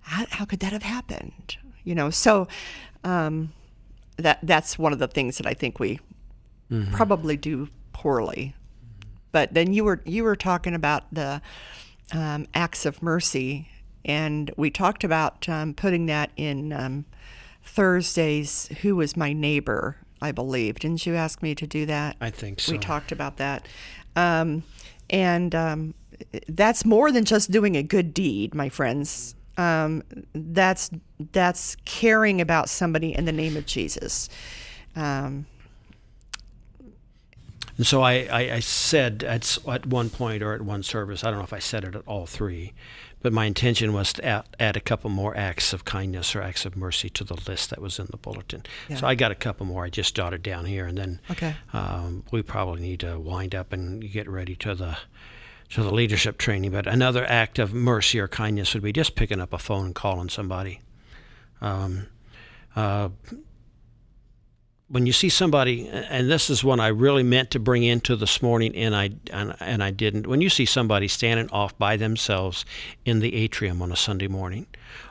how, 0.00 0.26
how 0.30 0.44
could 0.44 0.60
that 0.60 0.72
have 0.72 0.82
happened? 0.82 1.56
You 1.84 1.94
know, 1.94 2.10
so 2.10 2.48
um, 3.04 3.52
that 4.16 4.40
that's 4.42 4.78
one 4.78 4.92
of 4.92 4.98
the 4.98 5.08
things 5.08 5.38
that 5.38 5.46
I 5.46 5.54
think 5.54 5.78
we 5.78 6.00
mm-hmm. 6.70 6.92
probably 6.92 7.36
do 7.36 7.68
poorly. 7.92 8.54
But 9.32 9.54
then 9.54 9.72
you 9.72 9.84
were 9.84 10.02
you 10.04 10.24
were 10.24 10.36
talking 10.36 10.74
about 10.74 11.12
the 11.12 11.42
um, 12.12 12.46
acts 12.54 12.86
of 12.86 13.02
mercy, 13.02 13.68
and 14.04 14.50
we 14.56 14.70
talked 14.70 15.04
about 15.04 15.48
um, 15.48 15.74
putting 15.74 16.06
that 16.06 16.30
in 16.36 16.72
um, 16.72 17.04
Thursday's 17.62 18.68
"Who 18.82 18.96
Was 18.96 19.16
My 19.16 19.32
Neighbor." 19.32 19.98
I 20.20 20.32
believe. 20.32 20.78
Didn't 20.78 21.06
you 21.06 21.14
ask 21.14 21.42
me 21.42 21.54
to 21.54 21.66
do 21.66 21.86
that? 21.86 22.16
I 22.20 22.30
think 22.30 22.60
so. 22.60 22.72
We 22.72 22.78
talked 22.78 23.12
about 23.12 23.36
that. 23.36 23.66
Um, 24.14 24.62
and 25.10 25.54
um, 25.54 25.94
that's 26.48 26.84
more 26.84 27.12
than 27.12 27.24
just 27.24 27.50
doing 27.50 27.76
a 27.76 27.82
good 27.82 28.14
deed, 28.14 28.54
my 28.54 28.68
friends. 28.68 29.34
Um, 29.58 30.02
that's 30.34 30.90
that's 31.32 31.76
caring 31.84 32.40
about 32.40 32.68
somebody 32.68 33.14
in 33.14 33.24
the 33.24 33.32
name 33.32 33.56
of 33.56 33.64
Jesus. 33.66 34.28
Um, 34.94 35.46
and 37.76 37.86
so 37.86 38.02
I, 38.02 38.26
I, 38.30 38.40
I, 38.54 38.60
said 38.60 39.22
at, 39.22 39.58
at 39.68 39.86
one 39.86 40.08
point 40.08 40.42
or 40.42 40.54
at 40.54 40.62
one 40.62 40.82
service, 40.82 41.24
I 41.24 41.30
don't 41.30 41.38
know 41.38 41.44
if 41.44 41.52
I 41.52 41.58
said 41.58 41.84
it 41.84 41.94
at 41.94 42.02
all 42.06 42.24
three, 42.26 42.72
but 43.22 43.32
my 43.32 43.46
intention 43.46 43.92
was 43.92 44.12
to 44.14 44.24
add, 44.24 44.44
add, 44.60 44.76
a 44.76 44.80
couple 44.80 45.10
more 45.10 45.36
acts 45.36 45.72
of 45.72 45.84
kindness 45.84 46.36
or 46.36 46.42
acts 46.42 46.64
of 46.64 46.76
mercy 46.76 47.08
to 47.10 47.24
the 47.24 47.34
list 47.48 47.70
that 47.70 47.80
was 47.80 47.98
in 47.98 48.06
the 48.10 48.16
bulletin. 48.16 48.62
Yeah. 48.88 48.96
So 48.96 49.06
I 49.06 49.14
got 49.14 49.30
a 49.30 49.34
couple 49.34 49.66
more. 49.66 49.84
I 49.84 49.90
just 49.90 50.14
jotted 50.14 50.42
down 50.42 50.66
here, 50.66 50.86
and 50.86 50.96
then 50.96 51.20
okay. 51.30 51.56
um, 51.72 52.24
we 52.30 52.42
probably 52.42 52.82
need 52.82 53.00
to 53.00 53.18
wind 53.18 53.54
up 53.54 53.72
and 53.72 54.10
get 54.10 54.28
ready 54.28 54.54
to 54.56 54.74
the 54.74 54.98
to 55.70 55.82
the 55.82 55.92
leadership 55.92 56.38
training. 56.38 56.70
But 56.70 56.86
another 56.86 57.24
act 57.26 57.58
of 57.58 57.74
mercy 57.74 58.20
or 58.20 58.28
kindness 58.28 58.74
would 58.74 58.82
be 58.82 58.92
just 58.92 59.14
picking 59.14 59.40
up 59.40 59.52
a 59.52 59.58
phone 59.58 59.86
and 59.86 59.94
calling 59.94 60.28
somebody. 60.28 60.80
Um, 61.60 62.06
uh, 62.76 63.08
when 64.88 65.04
you 65.04 65.12
see 65.12 65.28
somebody, 65.28 65.88
and 65.88 66.30
this 66.30 66.48
is 66.48 66.62
one 66.62 66.78
I 66.78 66.88
really 66.88 67.24
meant 67.24 67.50
to 67.50 67.58
bring 67.58 67.82
into 67.82 68.14
this 68.14 68.40
morning, 68.40 68.74
and 68.76 68.94
I 68.94 69.10
and, 69.32 69.56
and 69.58 69.82
I 69.82 69.90
didn't. 69.90 70.28
When 70.28 70.40
you 70.40 70.48
see 70.48 70.64
somebody 70.64 71.08
standing 71.08 71.50
off 71.50 71.76
by 71.76 71.96
themselves 71.96 72.64
in 73.04 73.18
the 73.18 73.34
atrium 73.34 73.82
on 73.82 73.90
a 73.90 73.96
Sunday 73.96 74.28
morning, 74.28 74.66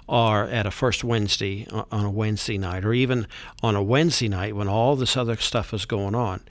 or 0.08 0.44
at 0.44 0.66
a 0.66 0.72
first 0.72 1.04
Wednesday 1.04 1.68
on 1.72 2.06
a 2.06 2.12
Wednesday 2.12 2.58
night, 2.58 2.86
or 2.86 2.94
even 2.94 3.28
on 3.62 3.76
a 3.76 3.84
Wednesday 3.84 4.30
night 4.30 4.56
when 4.56 4.70
all 4.70 4.96
this 4.96 5.18
other 5.18 5.36
stuff 5.36 5.74
is 5.74 5.86
going 5.86 6.16
on, 6.16 6.42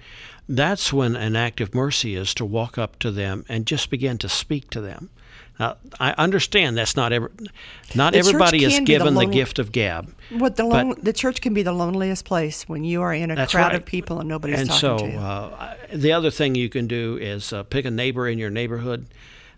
that's 0.47 0.93
when 0.93 1.17
an 1.17 1.35
act 1.35 1.63
of 1.63 1.75
mercy 1.75 2.17
is 2.17 2.35
to 2.35 2.45
walk 2.45 2.77
up 2.77 2.99
to 2.99 3.11
them 3.11 3.47
and 3.49 3.67
just 3.67 3.89
begin 3.89 4.19
to 4.19 4.29
speak 4.29 4.69
to 4.71 4.83
them. 4.83 5.09
Now, 5.59 5.77
I 6.01 6.13
understand 6.13 6.77
that's 6.77 6.97
not 6.97 7.13
ever, 7.13 7.31
not 7.95 8.13
the 8.13 8.19
everybody 8.19 8.65
is 8.65 8.81
given 8.81 9.15
the, 9.15 9.21
the, 9.21 9.27
gift 9.27 9.61
of 9.61 9.71
gab. 9.71 10.13
What 10.31 10.57
the 10.57 10.97
the 11.01 11.13
church 11.13 11.41
can 11.41 11.55
be 11.55 11.63
the 11.63 11.73
loneliest 11.73 12.25
place 12.25 12.69
when 12.69 12.83
you 12.83 13.03
are 13.03 13.15
in 13.15 13.31
a 13.31 13.47
crowd 13.47 13.69
right. 13.69 13.75
of 13.77 13.85
people 13.85 14.19
and 14.19 14.29
nobody's 14.29 14.61
and 14.61 14.69
talking 14.69 14.81
so, 14.81 14.99
to 14.99 15.13
you. 15.13 15.19
Uh, 15.19 15.77
the 15.93 16.13
other 16.13 16.31
thing 16.31 16.57
you 16.57 16.69
can 16.69 16.89
do 16.89 17.17
is 17.21 17.53
uh, 17.53 17.63
pick 17.63 17.85
a 17.85 17.91
neighbor 17.91 18.29
in 18.29 18.39
your 18.39 18.51
neighborhood. 18.51 19.07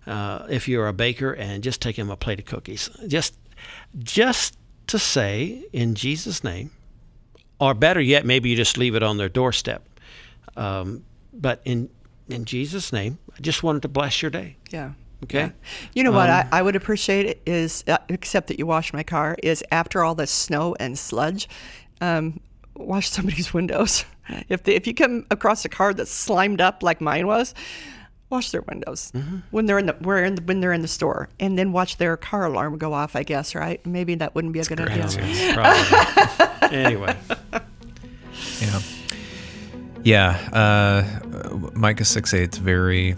Uh, 0.07 0.47
if 0.49 0.69
you're 0.69 0.87
a 0.87 0.93
baker, 0.93 1.33
and 1.33 1.65
just 1.65 1.83
take 1.83 1.99
him 1.99 2.11
a 2.11 2.17
plate 2.17 2.39
of 2.39 2.45
cookies. 2.45 2.89
Just, 3.09 3.37
just 3.99 4.57
to 4.87 5.01
say 5.01 5.65
in 5.73 5.97
Jesus' 5.97 6.45
name, 6.45 6.71
or 7.59 7.75
better 7.75 8.01
yet, 8.01 8.25
maybe 8.25 8.51
you 8.51 8.55
just 8.55 8.79
leave 8.79 8.95
it 8.95 9.03
on 9.03 9.17
their 9.17 9.29
doorstep. 9.29 9.89
Um, 10.57 11.05
but 11.33 11.61
in 11.65 11.91
in 12.29 12.45
Jesus' 12.45 12.93
name, 12.93 13.19
I 13.37 13.41
just 13.41 13.63
wanted 13.63 13.83
to 13.83 13.89
bless 13.89 14.23
your 14.23 14.31
day. 14.31 14.57
Yeah. 14.71 14.93
Okay. 15.25 15.39
Yeah. 15.39 15.51
You 15.95 16.05
know 16.05 16.13
what 16.13 16.29
um, 16.29 16.47
I, 16.53 16.59
I, 16.59 16.63
would 16.63 16.77
appreciate 16.77 17.27
it 17.27 17.43
is, 17.47 17.85
uh, 17.89 17.99
except 18.09 18.49
that 18.49 18.59
you 18.59 18.67
wash 18.67 18.93
my 18.93 19.03
car, 19.03 19.37
is 19.43 19.65
after 19.73 20.05
all 20.05 20.15
the 20.15 20.27
snow 20.27 20.77
and 20.79 20.99
sludge, 20.99 21.49
um, 22.01 22.41
wash 22.75 23.09
somebody's 23.09 23.55
windows. 23.55 24.05
If 24.49 24.65
they, 24.65 24.75
if 24.75 24.87
you 24.87 24.95
come 24.95 25.25
across 25.31 25.65
a 25.65 25.69
car 25.69 25.95
that's 25.95 26.11
slimed 26.11 26.61
up 26.61 26.83
like 26.83 27.01
mine 27.01 27.27
was, 27.27 27.55
wash 28.29 28.51
their 28.51 28.63
windows 28.63 29.13
mm-hmm. 29.15 29.39
when 29.53 29.67
they're 29.67 29.79
in 29.79 29.87
the, 29.87 29.97
in 30.17 30.35
the, 30.35 30.43
when 30.43 30.61
they're 30.61 30.73
in 30.73 30.83
the 30.83 30.89
store, 30.89 31.29
and 31.41 31.57
then 31.57 31.73
watch 31.73 31.97
their 31.97 32.17
car 32.17 32.47
alarm 32.47 32.77
go 32.77 32.93
off. 32.93 33.17
I 33.17 33.23
guess 33.23 33.55
right? 33.55 33.85
Maybe 33.87 34.15
that 34.17 34.35
wouldn't 34.35 34.53
be 34.53 34.61
a 34.61 34.65
good 34.65 34.81
idea. 34.81 35.07
anyway. 36.71 37.17
Yeah. 38.61 38.81
Yeah. 40.03 40.51
Uh, 40.53 41.71
Micah 41.75 42.05
six 42.05 42.35
eight. 42.35 42.55
very 42.57 43.17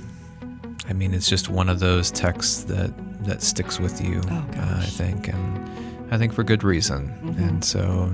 I 0.88 0.92
mean, 0.94 1.12
it's 1.14 1.28
just 1.28 1.48
one 1.48 1.68
of 1.68 1.80
those 1.80 2.10
texts 2.10 2.64
that 2.64 2.90
that 3.24 3.42
sticks 3.42 3.78
with 3.78 4.00
you. 4.00 4.22
Oh, 4.30 4.46
uh, 4.56 4.78
I 4.78 4.86
think, 4.86 5.28
and 5.28 6.12
I 6.12 6.18
think 6.18 6.32
for 6.32 6.42
good 6.42 6.64
reason. 6.64 7.08
Mm-hmm. 7.22 7.42
And 7.44 7.64
so, 7.64 8.10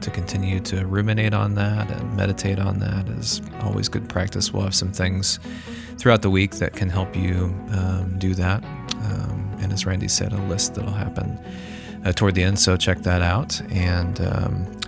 to 0.00 0.10
continue 0.10 0.60
to 0.60 0.86
ruminate 0.86 1.34
on 1.34 1.54
that 1.54 1.90
and 1.90 2.16
meditate 2.16 2.58
on 2.58 2.78
that 2.80 3.08
is 3.08 3.40
always 3.62 3.88
good 3.88 4.08
practice. 4.08 4.52
We'll 4.52 4.64
have 4.64 4.74
some 4.74 4.92
things 4.92 5.38
throughout 5.98 6.22
the 6.22 6.30
week 6.30 6.56
that 6.56 6.74
can 6.74 6.88
help 6.88 7.14
you 7.16 7.54
um, 7.72 8.16
do 8.18 8.34
that. 8.34 8.64
Um, 8.64 9.56
and 9.60 9.72
as 9.72 9.86
Randy 9.86 10.08
said, 10.08 10.32
a 10.32 10.42
list 10.44 10.74
that'll 10.74 10.92
happen 10.92 11.38
uh, 12.04 12.12
toward 12.12 12.34
the 12.34 12.42
end. 12.42 12.58
So 12.58 12.76
check 12.76 12.98
that 13.00 13.22
out. 13.22 13.60
And 13.70 14.20
um, 14.20 14.80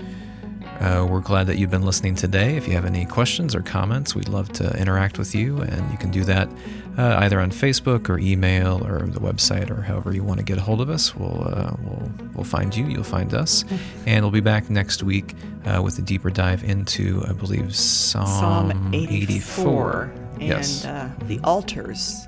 Uh, 0.80 1.06
we're 1.08 1.20
glad 1.20 1.46
that 1.46 1.58
you've 1.58 1.70
been 1.70 1.84
listening 1.84 2.14
today. 2.14 2.56
If 2.56 2.66
you 2.66 2.74
have 2.74 2.84
any 2.84 3.04
questions 3.04 3.54
or 3.54 3.62
comments, 3.62 4.14
we'd 4.14 4.28
love 4.28 4.52
to 4.54 4.70
interact 4.78 5.18
with 5.18 5.34
you, 5.34 5.60
and 5.60 5.90
you 5.92 5.98
can 5.98 6.10
do 6.10 6.24
that 6.24 6.48
uh, 6.98 7.16
either 7.20 7.40
on 7.40 7.50
Facebook 7.50 8.08
or 8.08 8.18
email 8.18 8.84
or 8.86 9.00
the 9.06 9.20
website 9.20 9.70
or 9.70 9.82
however 9.82 10.12
you 10.12 10.24
want 10.24 10.38
to 10.38 10.44
get 10.44 10.58
a 10.58 10.60
hold 10.60 10.80
of 10.80 10.90
us. 10.90 11.14
We'll 11.14 11.44
uh, 11.46 11.74
we'll 11.82 12.10
we'll 12.34 12.44
find 12.44 12.74
you. 12.74 12.86
You'll 12.86 13.04
find 13.04 13.32
us, 13.32 13.62
mm-hmm. 13.62 14.08
and 14.08 14.24
we'll 14.24 14.32
be 14.32 14.40
back 14.40 14.70
next 14.70 15.02
week 15.02 15.34
uh, 15.64 15.80
with 15.82 15.98
a 15.98 16.02
deeper 16.02 16.30
dive 16.30 16.64
into, 16.64 17.22
I 17.28 17.32
believe, 17.32 17.74
Psalm, 17.74 18.26
Psalm 18.26 18.94
84, 18.94 19.22
84. 19.22 20.12
and 20.34 20.42
yes. 20.42 20.84
Uh, 20.84 21.10
the 21.26 21.38
altars 21.44 22.26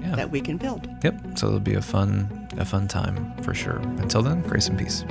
yeah. 0.00 0.14
that 0.14 0.30
we 0.30 0.40
can 0.40 0.56
build. 0.56 0.88
Yep. 1.02 1.38
So 1.38 1.48
it'll 1.48 1.60
be 1.60 1.74
a 1.74 1.82
fun 1.82 2.48
a 2.58 2.64
fun 2.64 2.88
time 2.88 3.34
for 3.42 3.54
sure. 3.54 3.78
Until 3.98 4.22
then, 4.22 4.42
grace 4.42 4.68
and 4.68 4.78
peace. 4.78 5.04